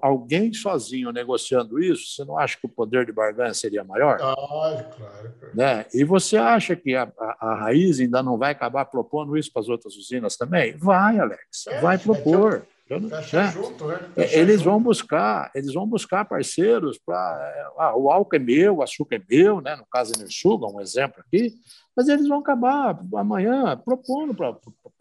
[0.00, 4.18] alguém sozinho negociando isso, você não acha que o poder de barganha seria maior?
[4.18, 5.34] Claro, claro.
[5.54, 5.86] Né?
[5.94, 9.62] E você acha que a, a, a, raiz ainda não vai acabar propondo isso para
[9.62, 10.76] as outras usinas também?
[10.76, 12.66] Vai, Alex, é, vai propor.
[12.88, 13.22] Eu, né?
[13.52, 14.00] Junto, né?
[14.16, 14.64] Eles junto.
[14.64, 19.22] vão buscar, eles vão buscar parceiros para ah, o álcool é meu, o açúcar é
[19.30, 19.76] meu, né?
[19.76, 21.54] No caso Enersuga, um exemplo aqui,
[21.96, 24.56] mas eles vão acabar amanhã propondo para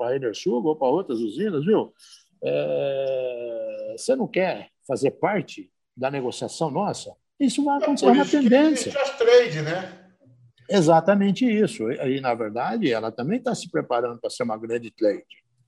[0.08, 1.94] a Enersuga ou para outras usinas, viu?
[2.44, 7.14] É, você não quer fazer parte da negociação nossa?
[7.40, 8.92] Isso vai acontecer é uma tendência.
[8.92, 9.98] Que trade, né?
[10.70, 11.92] Exatamente isso.
[11.92, 15.26] E, na verdade, ela também está se preparando para ser uma grande trade.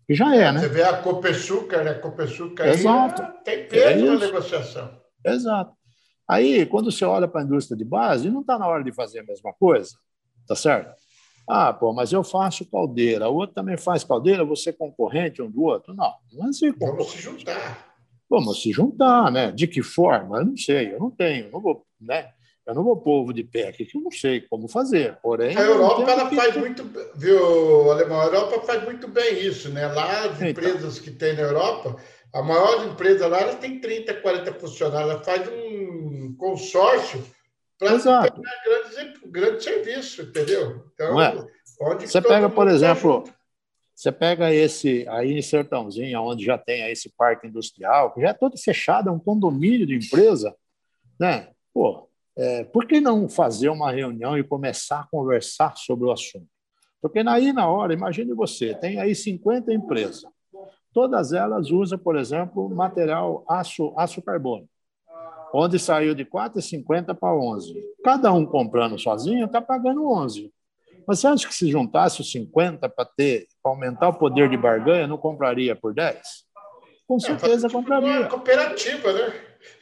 [0.07, 0.59] E já é, né?
[0.59, 1.91] Você vê a Copesuca, né?
[1.91, 3.21] A Copesuca Exato.
[3.21, 5.01] Aí, tem peso é na negociação.
[5.25, 5.73] Exato.
[6.27, 9.19] Aí, quando você olha para a indústria de base, não está na hora de fazer
[9.19, 9.91] a mesma coisa,
[10.47, 10.93] tá certo?
[11.47, 15.49] Ah, pô, mas eu faço caldeira, o outro também faz caldeira, você é concorrente um
[15.49, 15.93] do outro?
[15.93, 16.71] Não, não é assim.
[16.77, 17.93] Vamos se juntar.
[18.29, 19.51] Vamos se juntar, né?
[19.51, 20.37] De que forma?
[20.37, 22.29] Eu não sei, eu não tenho, eu não vou, né?
[22.65, 25.17] Eu não vou povo de pé aqui, que eu não sei como fazer.
[25.21, 26.35] Porém, a Europa ela que...
[26.35, 28.21] faz muito, viu, Alemão?
[28.21, 29.85] A Europa faz muito bem isso, né?
[29.87, 30.47] Lá as então.
[30.47, 31.97] empresas que tem na Europa,
[32.33, 37.21] a maior empresa lá ela tem 30, 40 funcionários, ela faz um consórcio
[37.83, 40.85] para ter grande, grande serviço, entendeu?
[40.93, 41.47] Então, é?
[41.99, 43.23] você pega, por exemplo,
[43.95, 48.33] você pega esse aí em Sertãozinho, onde já tem esse parque industrial, que já é
[48.33, 50.55] todo fechado, é um condomínio de empresa,
[51.19, 51.49] né?
[51.73, 56.47] Pô, é, por que não fazer uma reunião e começar a conversar sobre o assunto?
[57.01, 60.23] Porque aí na hora, imagine você, tem aí 50 empresas.
[60.93, 64.67] Todas elas usam, por exemplo, material aço, aço carbono,
[65.53, 67.75] onde saiu de 4,50 para 11.
[68.03, 70.51] Cada um comprando sozinho está pagando 11.
[71.07, 74.57] Mas você acha que se juntasse os 50 para ter para aumentar o poder de
[74.57, 76.17] barganha, não compraria por 10?
[77.07, 78.21] Com certeza é, compraria.
[78.21, 79.33] Uma cooperativa, né?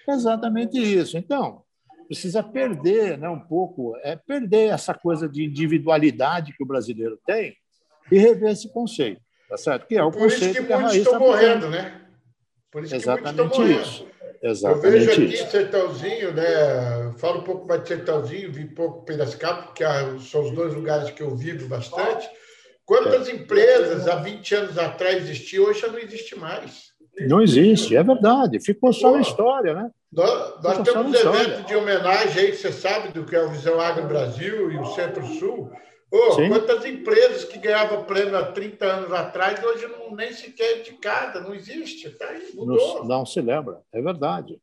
[0.09, 1.17] Exatamente isso.
[1.17, 1.63] Então,
[2.07, 7.55] precisa perder né, um pouco, é perder essa coisa de individualidade que o brasileiro tem
[8.11, 9.87] e rever esse conceito, tá certo?
[9.87, 12.01] Que é o Por conceito isso que, que muitos estão tá morrendo, né?
[12.71, 14.07] Por isso Exatamente que isso.
[14.41, 15.51] Exatamente Eu vejo aqui isso.
[15.51, 17.13] Sertãozinho, né?
[17.17, 19.83] Falo um pouco mais de Sertãozinho, vi pouco Piracicaba, porque
[20.29, 22.27] são os dois lugares que eu vivo bastante.
[22.85, 23.33] Quantas é.
[23.33, 26.91] empresas há 20 anos atrás existiam, hoje já não existe mais.
[27.27, 28.59] Não existe, é verdade.
[28.59, 29.89] Ficou só na história, né?
[30.11, 34.07] Nós, nós temos evento de homenagem aí, você sabe do que é o Visão Agro
[34.07, 35.71] Brasil e o Centro-Sul.
[36.13, 40.79] Oh, quantas empresas que ganhavam prêmio há 30 anos atrás, hoje não, nem sequer é
[40.79, 42.99] indicada, não existe, está aí, mudou.
[42.99, 44.59] Não, não, se lembra, é verdade.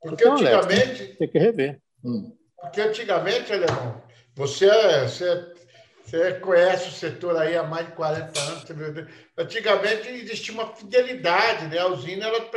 [0.00, 0.72] Porque então, antigamente.
[0.72, 1.82] Alex, tem, tem, que rever.
[2.04, 2.32] Hum.
[2.60, 4.00] Porque antigamente, Alemão,
[4.36, 5.57] você, é, você é
[6.08, 8.64] você conhece o setor aí há mais de 40 anos.
[9.36, 11.78] Antigamente existia uma fidelidade, né?
[11.78, 12.50] A usina ela,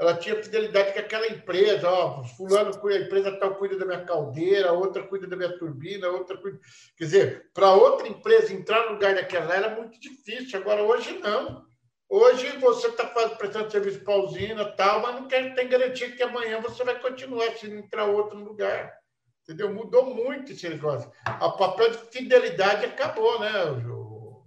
[0.00, 1.86] ela tinha fidelidade com aquela empresa.
[1.86, 6.38] Ó, fulano, a empresa tal cuida da minha caldeira, outra cuida da minha turbina, outra
[6.38, 6.58] cuida.
[6.96, 10.58] Quer dizer, para outra empresa entrar no lugar daquela era muito difícil.
[10.58, 11.62] Agora, hoje não.
[12.08, 16.22] Hoje você está prestando serviço para a usina tal, mas não quer, tem garantia que
[16.22, 19.03] amanhã você vai continuar se entrar outro lugar.
[19.44, 19.74] Entendeu?
[19.74, 21.10] Mudou muito esse negócio.
[21.40, 23.50] O papel de fidelidade acabou, né,
[23.82, 24.42] Ju?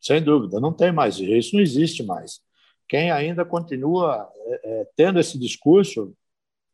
[0.00, 1.18] Sem dúvida, não tem mais.
[1.18, 2.40] Isso não existe mais.
[2.88, 6.12] Quem ainda continua é, é, tendo esse discurso,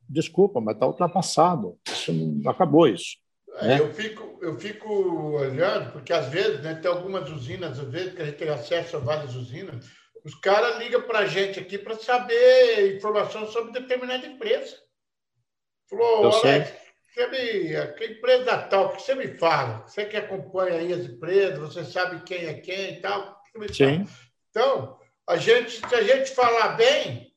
[0.08, 1.78] desculpa, mas está ultrapassado.
[1.86, 3.18] Isso não, acabou isso.
[3.56, 3.80] É, né?
[3.80, 4.90] Eu, fico, eu fico
[5.36, 8.96] olhando, porque às vezes né, tem algumas usinas, às vezes, que a gente tem acesso
[8.96, 9.84] a várias usinas,
[10.24, 14.76] os caras ligam para a gente aqui para saber informação sobre determinada empresa.
[15.88, 16.72] Falou, Alex,
[17.18, 19.84] você me, que empresa tal, que você me fala?
[19.86, 23.42] Você que acompanha aí as empresas, você sabe quem é quem e tal.
[23.72, 24.04] Sim.
[24.04, 24.28] Fala?
[24.50, 27.32] Então, a gente, se a gente falar bem,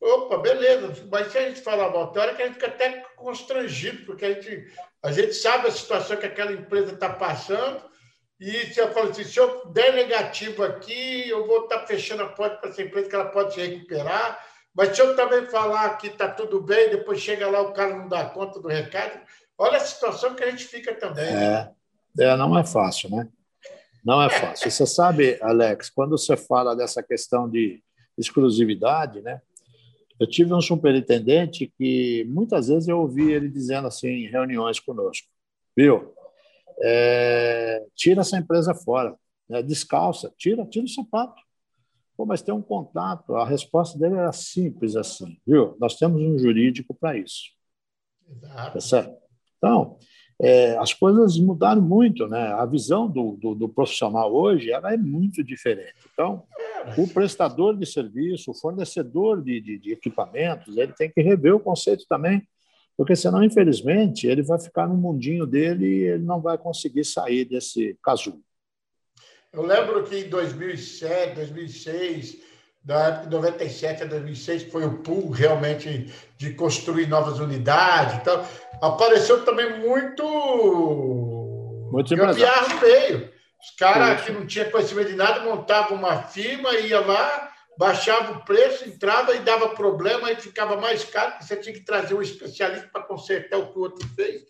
[0.00, 1.08] opa, beleza.
[1.10, 4.24] Mas se a gente falar mal, tem hora que a gente fica até constrangido, porque
[4.24, 7.82] a gente, a gente sabe a situação que aquela empresa está passando.
[8.38, 12.22] E se eu falo assim, se eu der negativo aqui, eu vou estar tá fechando
[12.22, 14.49] a porta para essa empresa que ela pode se recuperar.
[14.74, 18.08] Mas se eu também falar que está tudo bem, depois chega lá o cara não
[18.08, 19.20] dá conta do recado,
[19.58, 21.24] olha a situação que a gente fica também.
[21.24, 21.72] É,
[22.18, 23.28] é não é fácil, né?
[24.04, 24.70] Não é fácil.
[24.70, 27.82] Você sabe, Alex, quando você fala dessa questão de
[28.16, 29.40] exclusividade, né?
[30.18, 35.26] Eu tive um superintendente que muitas vezes eu ouvi ele dizendo assim em reuniões conosco,
[35.74, 36.14] viu?
[36.82, 39.16] É, tira essa empresa fora,
[39.48, 39.62] né?
[39.62, 41.42] descalça, tira, tira o sapato.
[42.20, 43.34] Pô, mas tem um contato.
[43.34, 45.74] A resposta dele era simples assim, viu?
[45.80, 47.44] Nós temos um jurídico para isso.
[48.30, 48.72] Exato.
[48.74, 49.16] Tá certo?
[49.56, 49.96] Então,
[50.38, 52.48] é, as coisas mudaram muito, né?
[52.52, 55.94] A visão do, do, do, profissional hoje ela é muito diferente.
[56.12, 56.42] Então,
[56.98, 61.60] o prestador de serviço, o fornecedor de, de, de, equipamentos, ele tem que rever o
[61.60, 62.46] conceito também,
[62.98, 67.46] porque senão, infelizmente, ele vai ficar no mundinho dele e ele não vai conseguir sair
[67.46, 68.42] desse casulo.
[69.52, 72.36] Eu lembro que em 2007, 2006
[72.82, 78.16] da época de 97 a 2006, que foi o pool realmente de construir novas unidades.
[78.16, 78.46] Então,
[78.80, 80.24] apareceu também muito.
[81.90, 83.30] Muito gambiarra veio.
[83.60, 88.44] Os caras que não tinham conhecimento de nada montavam uma firma, ia lá, baixava o
[88.44, 92.22] preço, entrava e dava problema, e ficava mais caro, porque você tinha que trazer um
[92.22, 94.42] especialista para consertar o que o outro fez.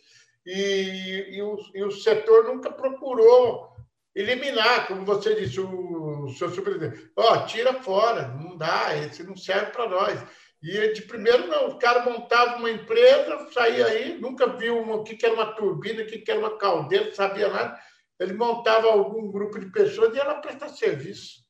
[0.46, 3.69] E, e, o, e o setor nunca procurou
[4.14, 7.10] eliminar, como você disse, o, o seu superintendente.
[7.16, 10.24] Ó, oh, tira fora, não dá, esse não serve para nós.
[10.62, 15.04] E de primeiro, não, o cara montava uma empresa, saía aí, nunca viu uma, o
[15.04, 17.78] que, que era uma turbina, o que, que era uma caldeira, não sabia nada.
[18.18, 21.40] Ele montava algum grupo de pessoas e lá prestar serviço.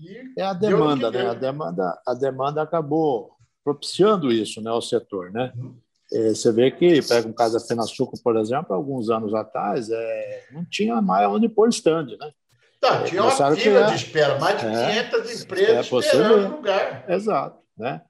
[0.00, 1.28] E é a demanda, né?
[1.28, 5.52] A demanda, a demanda acabou propiciando isso, né, ao setor, né?
[5.54, 5.78] Uhum.
[6.12, 10.44] É, você vê que, pega um caso da Fenaçuco, por exemplo, alguns anos atrás, é,
[10.52, 12.32] não tinha mais onde pôr stand, né?
[12.80, 16.56] Tá, tinha uma fila criar, de espera, mais de é, 500 empresas é, esperando o
[16.56, 17.04] lugar.
[17.08, 18.00] Exato, né?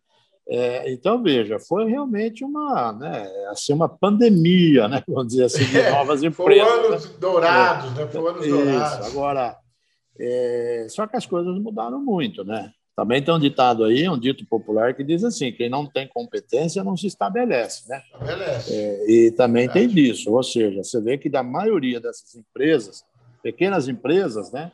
[0.48, 5.78] É, então, veja, foi realmente uma, né, assim, uma pandemia, né, vamos dizer assim, de
[5.78, 6.68] é, novas empresas.
[6.68, 7.16] Foi anos né?
[7.20, 8.06] dourados, né?
[8.06, 9.06] Foi anos Isso, dourados.
[9.06, 9.56] Agora,
[10.18, 12.72] é, só que as coisas mudaram muito, né?
[12.96, 16.84] Também tem um ditado aí, um dito popular que diz assim: quem não tem competência
[16.84, 18.02] não se estabelece, né?
[18.12, 18.74] Estabelece.
[18.74, 23.02] É, e também tem disso, ou seja, você vê que da maioria dessas empresas,
[23.42, 24.72] pequenas empresas, né?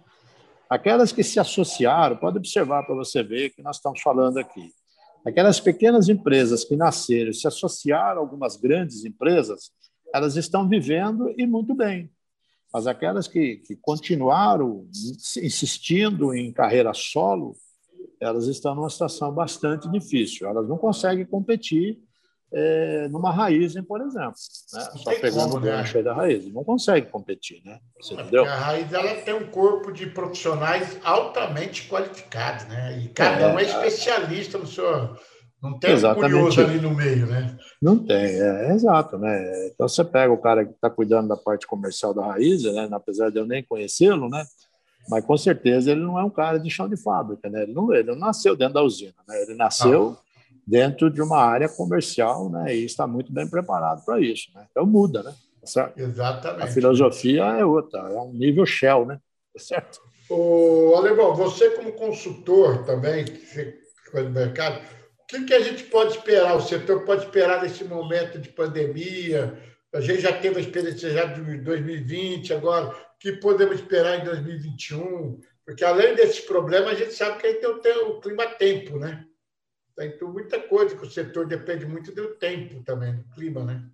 [0.68, 4.72] Aquelas que se associaram, pode observar para você ver que nós estamos falando aqui.
[5.24, 9.70] Aquelas pequenas empresas que nasceram, se associaram a algumas grandes empresas,
[10.12, 12.10] elas estão vivendo e muito bem.
[12.72, 14.86] Mas aquelas que, que continuaram
[15.42, 17.56] insistindo em carreira solo,
[18.20, 20.48] elas estão numa situação bastante difícil.
[20.48, 21.98] Elas não conseguem competir
[22.52, 24.34] é, numa raiz, por exemplo.
[24.72, 24.80] Né?
[24.96, 26.02] Só pegando como, o gancho né?
[26.02, 26.52] da raiz.
[26.52, 27.78] Não consegue competir, né?
[28.00, 28.44] Você é entendeu?
[28.44, 32.98] A raiz ela tem um corpo de profissionais altamente qualificados, né?
[33.00, 35.16] E cada é, um é especialista no seu.
[35.62, 36.34] Não tem Exatamente.
[36.34, 37.56] um curioso ali no meio, né?
[37.82, 39.68] Não tem, é, é exato, né?
[39.68, 42.88] Então você pega o cara que está cuidando da parte comercial da raiz, né?
[42.92, 44.44] Apesar de eu nem conhecê-lo, né?
[45.08, 47.62] Mas com certeza ele não é um cara de chão de fábrica, né?
[47.62, 49.42] Ele não, ele não nasceu dentro da usina, né?
[49.42, 50.22] Ele nasceu ah.
[50.66, 52.74] dentro de uma área comercial, né?
[52.74, 54.66] E está muito bem preparado para isso, né?
[54.70, 55.34] Então muda, né?
[55.60, 55.98] Tá certo?
[55.98, 56.64] Exatamente.
[56.64, 59.20] A filosofia é outra, é um nível Shell, né?
[59.54, 60.00] Tá certo?
[60.28, 64.80] O Alemão, você como consultor também, que do mercado,
[65.22, 66.56] o que, que a gente pode esperar?
[66.56, 69.60] O setor pode esperar nesse momento de pandemia?
[69.92, 75.40] A gente já teve a experiência já de 2020, agora que podemos esperar em 2021?
[75.64, 79.26] Porque além desses problemas, a gente sabe que aí tem o, tem o clima-tempo, né?
[79.96, 83.88] Tem muita coisa que o setor depende muito do tempo também, do clima, né?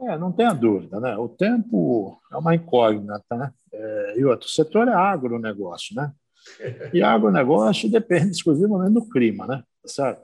[0.00, 1.16] É, não tenha dúvida, né?
[1.16, 3.52] O tempo é uma incógnita, né?
[3.72, 6.12] É, e outro, o setor é agronegócio, né?
[6.92, 9.64] E agronegócio depende exclusivamente do clima, né?
[9.96, 10.18] Tá?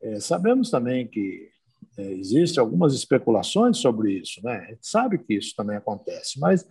[0.00, 1.50] É, sabemos também que
[1.98, 4.66] existem algumas especulações sobre isso, né?
[4.66, 6.66] A gente sabe que isso também acontece, mas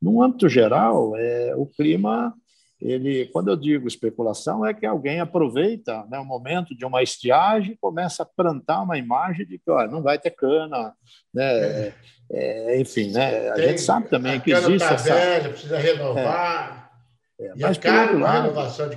[0.00, 2.34] no âmbito geral, é, o clima,
[2.80, 7.72] ele, quando eu digo especulação, é que alguém aproveita né, o momento de uma estiagem
[7.72, 10.92] e começa a plantar uma imagem de que ó, não vai ter cana,
[11.32, 11.44] né?
[11.44, 11.94] É,
[12.30, 13.48] é enfim, né?
[13.48, 16.92] A Tem, gente sabe também que existe tá essa velha, precisa renovar.
[17.40, 18.96] É, é mas é caro a renovação de.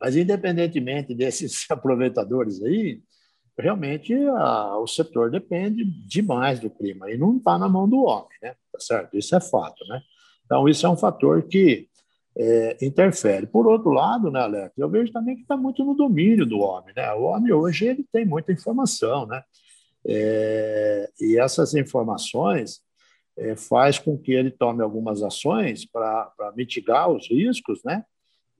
[0.00, 3.00] Mas independentemente desses aproveitadores aí,
[3.58, 8.36] realmente a, o setor depende demais do clima e não está na mão do homem,
[8.42, 8.54] né?
[8.72, 9.16] Tá certo?
[9.16, 10.00] Isso é fato, né?
[10.44, 11.88] Então isso é um fator que
[12.36, 13.46] é, interfere.
[13.46, 16.94] Por outro lado, né, Alex, eu vejo também que está muito no domínio do homem,
[16.96, 17.12] né?
[17.14, 19.42] O homem hoje ele tem muita informação, né?
[20.06, 22.80] É, e essas informações
[23.36, 28.04] é, faz com que ele tome algumas ações para mitigar os riscos, né?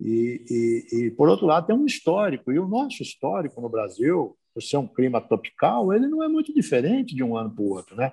[0.00, 0.44] E,
[0.92, 4.62] e, e, por outro lado, tem um histórico, e o nosso histórico no Brasil, por
[4.62, 7.94] ser um clima tropical, ele não é muito diferente de um ano para o outro.
[7.94, 8.10] Né?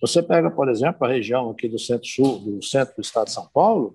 [0.00, 3.46] Você pega, por exemplo, a região aqui do centro-sul, do centro do estado de São
[3.46, 3.94] Paulo,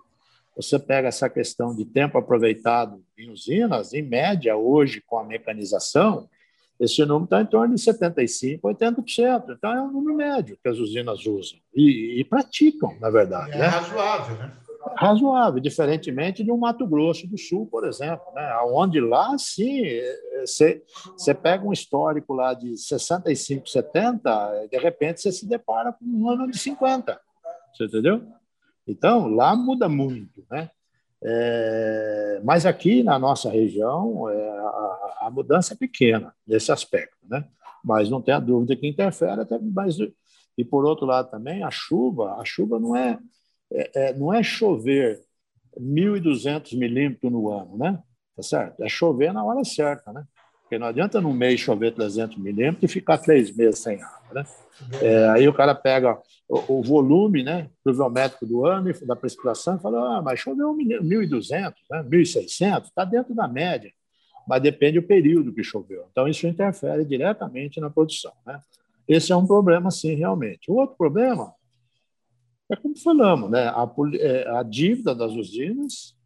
[0.56, 6.30] você pega essa questão de tempo aproveitado em usinas, em média, hoje, com a mecanização,
[6.80, 9.56] esse número está em torno de 75%, 80%.
[9.58, 13.52] Então, é um número médio que as usinas usam e, e praticam, na verdade.
[13.52, 13.68] É né?
[13.68, 14.54] razoável, né?
[14.96, 18.58] Razoável, diferentemente de um Mato Grosso do Sul, por exemplo, né?
[18.66, 19.84] onde lá, sim,
[20.42, 26.30] você pega um histórico lá de 65, 70, de repente você se depara com um
[26.30, 27.20] ano de 50,
[27.74, 28.26] você entendeu?
[28.88, 30.70] Então, lá muda muito, né?
[31.22, 37.46] É, mas aqui na nossa região é, a, a, mudança é pequena nesse aspecto, né?
[37.84, 39.98] Mas não tem a dúvida que interfere até mais
[40.58, 43.20] e por outro lado também a chuva, a chuva não é
[43.72, 45.22] é, é, não é chover
[45.78, 48.00] 1.200 milímetros no ano, né?
[48.36, 48.84] Tá certo?
[48.84, 50.24] É chover na hora certa, né?
[50.62, 54.46] Porque não adianta no mês chover 300 milímetros e ficar três meses sem água, né?
[55.02, 56.18] É, aí o cara pega
[56.48, 61.74] o, o volume, né, pluviométrico do ano, da precipitação, e fala, ah, mas choveu 1.200,
[61.92, 63.92] né, 1.600, está dentro da média,
[64.48, 66.06] mas depende do período que choveu.
[66.12, 68.62] Então, isso interfere diretamente na produção, né?
[69.08, 70.70] Esse é um problema, sim, realmente.
[70.70, 71.52] O outro problema
[72.72, 73.68] é como falamos, né?
[73.68, 73.90] a,
[74.20, 76.18] é, a dívida das usinas.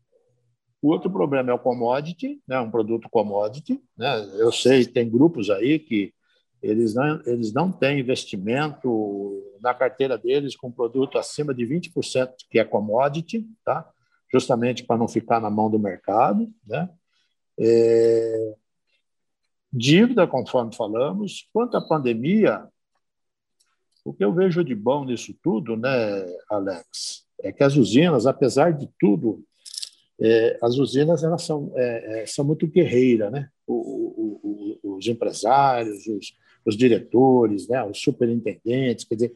[0.81, 2.59] O outro problema é o commodity, né?
[2.59, 3.81] um produto commodity.
[3.97, 4.29] Né?
[4.37, 6.13] Eu sei, tem grupos aí que
[6.61, 12.59] eles não, eles não têm investimento na carteira deles com produto acima de 20% que
[12.59, 13.89] é commodity, tá?
[14.31, 16.51] justamente para não ficar na mão do mercado.
[16.65, 16.89] Né?
[17.57, 18.55] É...
[19.71, 21.47] Dívida, conforme falamos.
[21.53, 22.67] Quanto à pandemia,
[24.05, 25.89] o que eu vejo de bom nisso tudo, né,
[26.49, 29.43] Alex, é que as usinas, apesar de tudo,
[30.19, 33.49] é, as usinas elas são, é, é são muito guerreiras, né?
[33.65, 36.33] O, o, o, os empresários, os,
[36.65, 37.83] os, diretores, né?
[37.83, 39.33] os superintendentes, quer dizer,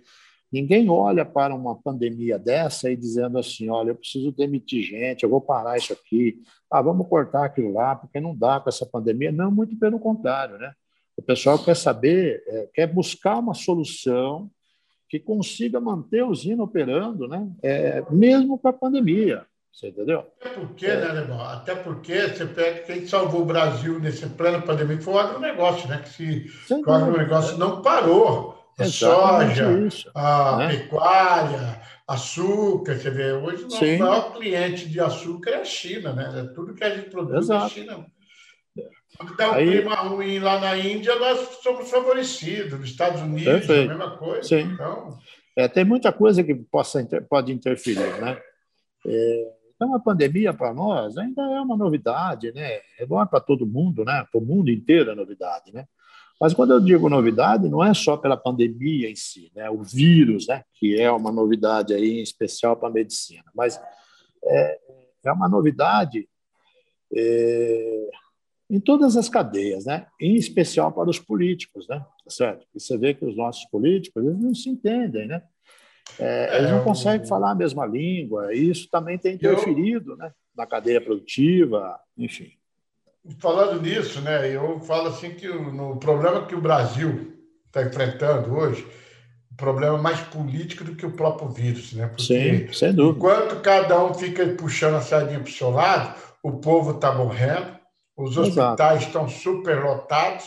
[0.52, 5.30] ninguém olha para uma pandemia dessa e dizendo assim, olha, eu preciso demitir gente, eu
[5.30, 9.32] vou parar isso aqui, ah, vamos cortar aquilo lá, porque não dá com essa pandemia.
[9.32, 10.74] Não, muito pelo contrário, né?
[11.16, 14.52] O pessoal quer saber, é, quer buscar uma solução
[15.10, 17.48] que consiga manter a usina operando, né?
[17.64, 19.46] É, mesmo com a pandemia.
[19.72, 20.26] Você entendeu?
[20.42, 21.00] Até porque, é.
[21.00, 21.40] né, Alemão?
[21.40, 26.00] Até porque você pega quem salvou o Brasil nesse plano pandemia foi o agronegócio, né?
[26.00, 28.58] Que se o agronegócio não parou.
[28.80, 30.68] A soja, isso, a né?
[30.68, 36.42] pecuária, açúcar, você vê, hoje o nosso maior cliente de açúcar é a China, né?
[36.42, 37.66] É tudo que a gente produz Exato.
[37.66, 38.06] é China.
[39.18, 39.70] Quando dá um Aí...
[39.72, 42.80] clima ruim lá na Índia, nós somos favorecidos.
[42.80, 43.92] Nos Estados Unidos, Perfeito.
[43.92, 44.44] a mesma coisa.
[44.44, 44.62] Sim.
[44.74, 45.18] Então...
[45.56, 48.40] É, tem muita coisa que possa, pode interferir, né?
[49.08, 52.80] É, então, a pandemia para nós ainda é uma novidade, né?
[53.00, 54.26] É bom para todo mundo, né?
[54.32, 55.86] Para o mundo inteiro é novidade, né?
[56.40, 59.70] Mas quando eu digo novidade, não é só pela pandemia em si, né?
[59.70, 60.64] O vírus, né?
[60.74, 63.80] Que é uma novidade aí em especial para a medicina, mas
[64.44, 64.80] é,
[65.26, 66.28] é uma novidade
[67.16, 68.10] é,
[68.70, 70.08] em todas as cadeias, né?
[70.20, 71.88] em especial para os políticos.
[71.88, 72.00] Né?
[72.00, 72.66] Tá certo?
[72.76, 75.42] E você vê que os nossos políticos eles não se entendem, né?
[76.18, 80.18] É, eles não é, conseguem falar a mesma língua, e isso também tem interferido eu...
[80.18, 80.32] né?
[80.56, 82.52] na cadeia produtiva, enfim.
[83.40, 87.34] Falando nisso, né, eu falo assim que o, no problema que o Brasil
[87.68, 88.88] está enfrentando hoje,
[89.58, 92.08] problema é mais político do que o próprio vírus, né?
[92.08, 93.18] Porque Sim, sem dúvida.
[93.18, 97.77] enquanto cada um fica puxando a sardinha para o seu lado, o povo está morrendo,
[98.18, 99.06] os hospitais Exato.
[99.06, 100.46] estão superlotados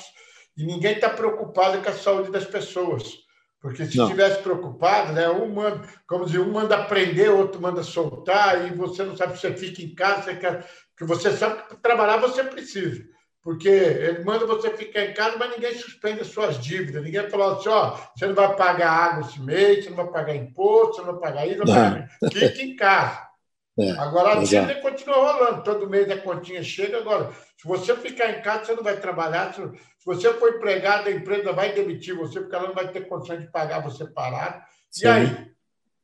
[0.57, 3.19] e ninguém está preocupado com a saúde das pessoas.
[3.61, 8.67] Porque se estivesse preocupado, né, um manda, como dizer, um manda prender, outro manda soltar,
[8.67, 10.67] e você não sabe se você fica em casa, você quer,
[10.97, 13.05] porque você sabe que para trabalhar você precisa.
[13.43, 17.03] Porque ele manda você ficar em casa, mas ninguém suspende as suas dívidas.
[17.03, 20.37] Ninguém fala assim, ó, você não vai pagar água esse mês, você não vai pagar
[20.37, 22.09] imposto, você não vai pagar isso, não vai pagar...
[22.33, 23.29] Fique em casa.
[23.79, 26.99] É, agora a dívida continua rolando, todo mês a continha chega.
[26.99, 27.31] Agora,
[27.61, 29.53] se você ficar em casa, você não vai trabalhar.
[29.53, 29.61] Se,
[30.03, 33.49] você for empregado, a empresa vai demitir você, porque ela não vai ter condições de
[33.49, 34.65] pagar você parado.
[34.91, 35.05] Sim.
[35.05, 35.53] E aí?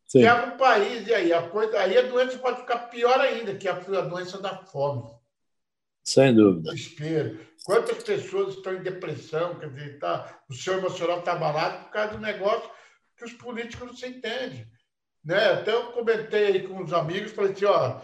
[0.06, 0.20] Sim.
[0.20, 1.32] Quebra o país, e aí?
[1.32, 5.10] A, coisa, aí a doença pode ficar pior ainda, que é a doença da fome.
[6.04, 6.72] Sem dúvida.
[6.74, 7.40] Desespero.
[7.64, 12.12] Quantas pessoas estão em depressão, quer dizer, tá, o seu emocional está abalado por causa
[12.12, 12.70] do negócio
[13.16, 14.70] que os políticos não se entendem.
[15.24, 15.52] Né?
[15.52, 17.98] Até eu comentei aí com os amigos, falei assim, ó,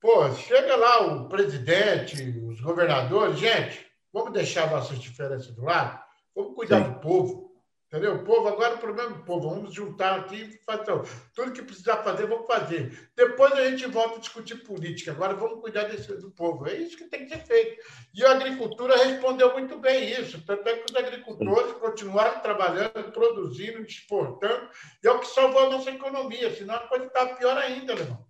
[0.00, 6.00] pô, chega lá o presidente, os governadores, gente, vamos deixar nossas diferenças do lado,
[6.34, 6.92] vamos cuidar Sim.
[6.92, 7.50] do povo.
[7.92, 8.14] Entendeu?
[8.14, 9.50] O povo, agora o problema do povo.
[9.50, 11.02] Vamos juntar aqui e fazer
[11.34, 13.10] tudo que precisar fazer, vamos fazer.
[13.16, 15.10] Depois a gente volta a discutir política.
[15.10, 16.68] Agora vamos cuidar desse, do povo.
[16.68, 17.82] É isso que tem que ser feito.
[18.14, 20.40] E a agricultura respondeu muito bem isso.
[20.46, 24.70] Tanto é que os agricultores continuaram trabalhando, produzindo, exportando.
[25.02, 26.54] E é o que salvou a nossa economia.
[26.54, 28.29] Senão a coisa está pior ainda, irmão.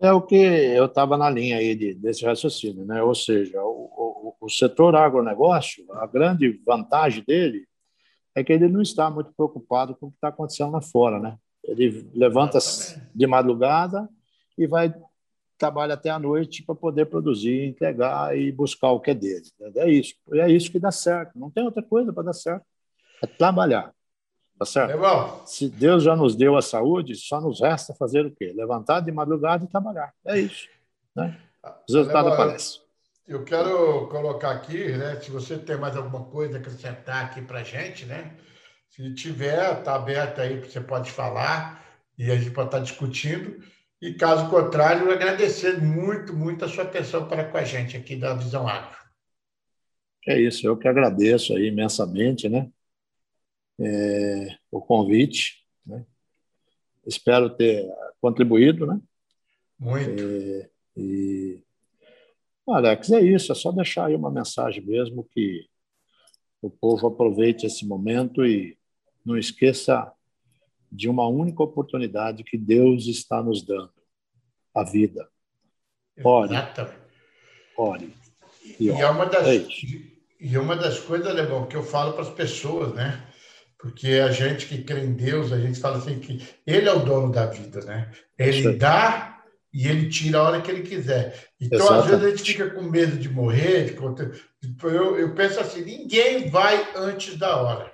[0.00, 3.02] É o que eu estava na linha aí de, desse raciocínio, né?
[3.02, 7.66] Ou seja, o, o, o setor agronegócio, a grande vantagem dele
[8.34, 11.36] é que ele não está muito preocupado com o que está acontecendo lá fora, né?
[11.64, 12.58] Ele levanta
[13.14, 14.08] de madrugada
[14.56, 14.94] e vai
[15.58, 19.42] trabalha até a noite para poder produzir, entregar e buscar o que é dele.
[19.74, 20.14] É isso.
[20.34, 21.36] É isso que dá certo.
[21.36, 22.64] Não tem outra coisa para dar certo.
[23.20, 23.92] É trabalhar.
[24.58, 25.46] Tá certo?
[25.46, 28.52] Se Deus já nos deu a saúde, só nos resta fazer o quê?
[28.54, 30.12] Levantar de madrugada e trabalhar.
[30.26, 30.66] É isso.
[31.14, 31.38] Né?
[31.88, 32.80] Os resultados aparecem.
[33.26, 35.20] Eu quero colocar aqui, né?
[35.20, 38.34] Se você tem mais alguma coisa a acrescentar aqui para a gente, né?
[38.88, 41.84] Se tiver, está aberto aí, você pode falar
[42.18, 43.62] e a gente pode estar tá discutindo.
[44.00, 48.34] E caso contrário, agradecer muito, muito a sua atenção para com a gente aqui da
[48.34, 48.96] Visão Agro.
[50.26, 52.68] É isso, eu que agradeço aí imensamente, né?
[53.80, 56.04] É, o convite, né?
[57.06, 57.88] Espero ter
[58.20, 59.00] contribuído, né?
[59.78, 60.22] Muito.
[60.22, 61.62] É, e
[62.66, 65.66] Alex, é isso, é só deixar aí uma mensagem mesmo que
[66.60, 68.76] o povo aproveite esse momento e
[69.24, 70.12] não esqueça
[70.90, 73.92] de uma única oportunidade que Deus está nos dando,
[74.74, 75.28] a vida.
[76.22, 76.54] Ore.
[77.76, 78.14] Ore.
[78.78, 79.66] E, e, é uma das, é
[80.40, 83.27] e é uma das coisas, Lebão, que eu falo para as pessoas, né?
[83.78, 86.98] Porque a gente que crê em Deus, a gente fala assim que Ele é o
[86.98, 88.10] dono da vida, né?
[88.36, 89.38] Ele dá
[89.72, 91.48] e ele tira a hora que ele quiser.
[91.60, 92.04] Então, Exatamente.
[92.04, 93.84] às vezes, a gente fica com medo de morrer.
[93.84, 93.96] De...
[94.82, 97.92] Eu, eu penso assim: ninguém vai antes da hora.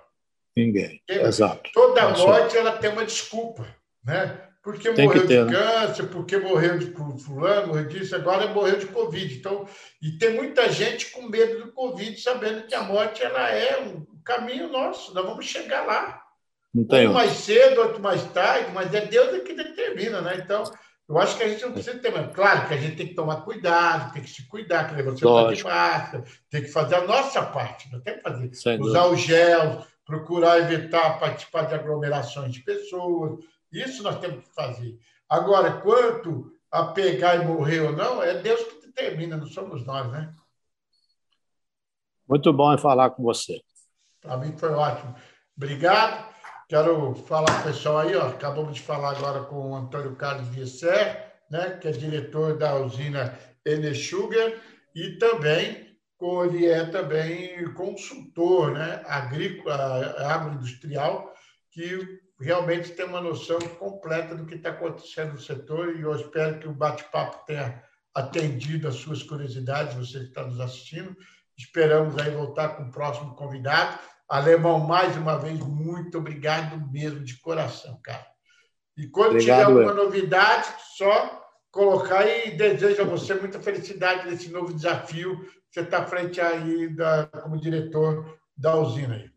[0.56, 1.02] Ninguém.
[1.08, 1.68] Exato.
[1.72, 3.66] Toda morte ela tem uma desculpa,
[4.04, 4.40] né?
[4.62, 5.58] Porque tem morreu ter, de né?
[5.58, 6.86] câncer, porque morreu de
[7.18, 9.34] fulano, morreu disso, agora morreu de Covid.
[9.36, 9.68] Então,
[10.00, 14.06] e tem muita gente com medo do Covid, sabendo que a morte ela é um
[14.24, 16.22] caminho nosso, nós vamos chegar lá.
[16.74, 20.40] Não tem um mais cedo, outro mais tarde, mas é Deus que determina, né?
[20.42, 20.64] Então,
[21.08, 22.32] eu acho que a gente não precisa ter mais.
[22.34, 25.52] Claro que a gente tem que tomar cuidado, tem que se cuidar, que você está
[25.52, 28.52] de máscara, tem que fazer a nossa parte, não tem que fazer.
[28.54, 29.14] Sem Usar dúvida.
[29.14, 33.44] o gel, procurar evitar participar de aglomerações de pessoas.
[33.70, 34.98] Isso nós temos que fazer.
[35.28, 40.10] Agora, quanto a pegar e morrer ou não, é Deus que determina, não somos nós,
[40.10, 40.34] né?
[42.28, 43.62] Muito bom falar com você.
[44.24, 45.14] Para mim foi ótimo.
[45.54, 46.32] Obrigado.
[46.66, 50.48] Quero falar com o pessoal aí, ó, acabamos de falar agora com o Antônio Carlos
[50.48, 54.54] Viesser, né, que é diretor da usina Enesugar,
[54.94, 55.84] e também
[56.42, 61.34] ele é também consultor né, agrícola, agroindustrial,
[61.70, 66.58] que realmente tem uma noção completa do que está acontecendo no setor, e eu espero
[66.58, 67.82] que o bate-papo tenha
[68.14, 71.14] atendido as suas curiosidades, você que está nos assistindo.
[71.58, 73.98] Esperamos aí voltar com o próximo convidado.
[74.28, 78.26] Alemão, mais uma vez, muito obrigado mesmo, de coração, cara.
[78.96, 80.04] E quando obrigado, tiver alguma eu.
[80.04, 85.98] novidade, só colocar e desejo a você muita felicidade nesse novo desafio que você está
[85.98, 89.16] à frente aí da, como diretor da usina.
[89.16, 89.30] Aí.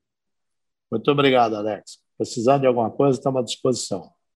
[0.92, 1.98] Muito obrigado, Alex.
[2.18, 4.12] Precisando de alguma coisa, estamos à disposição.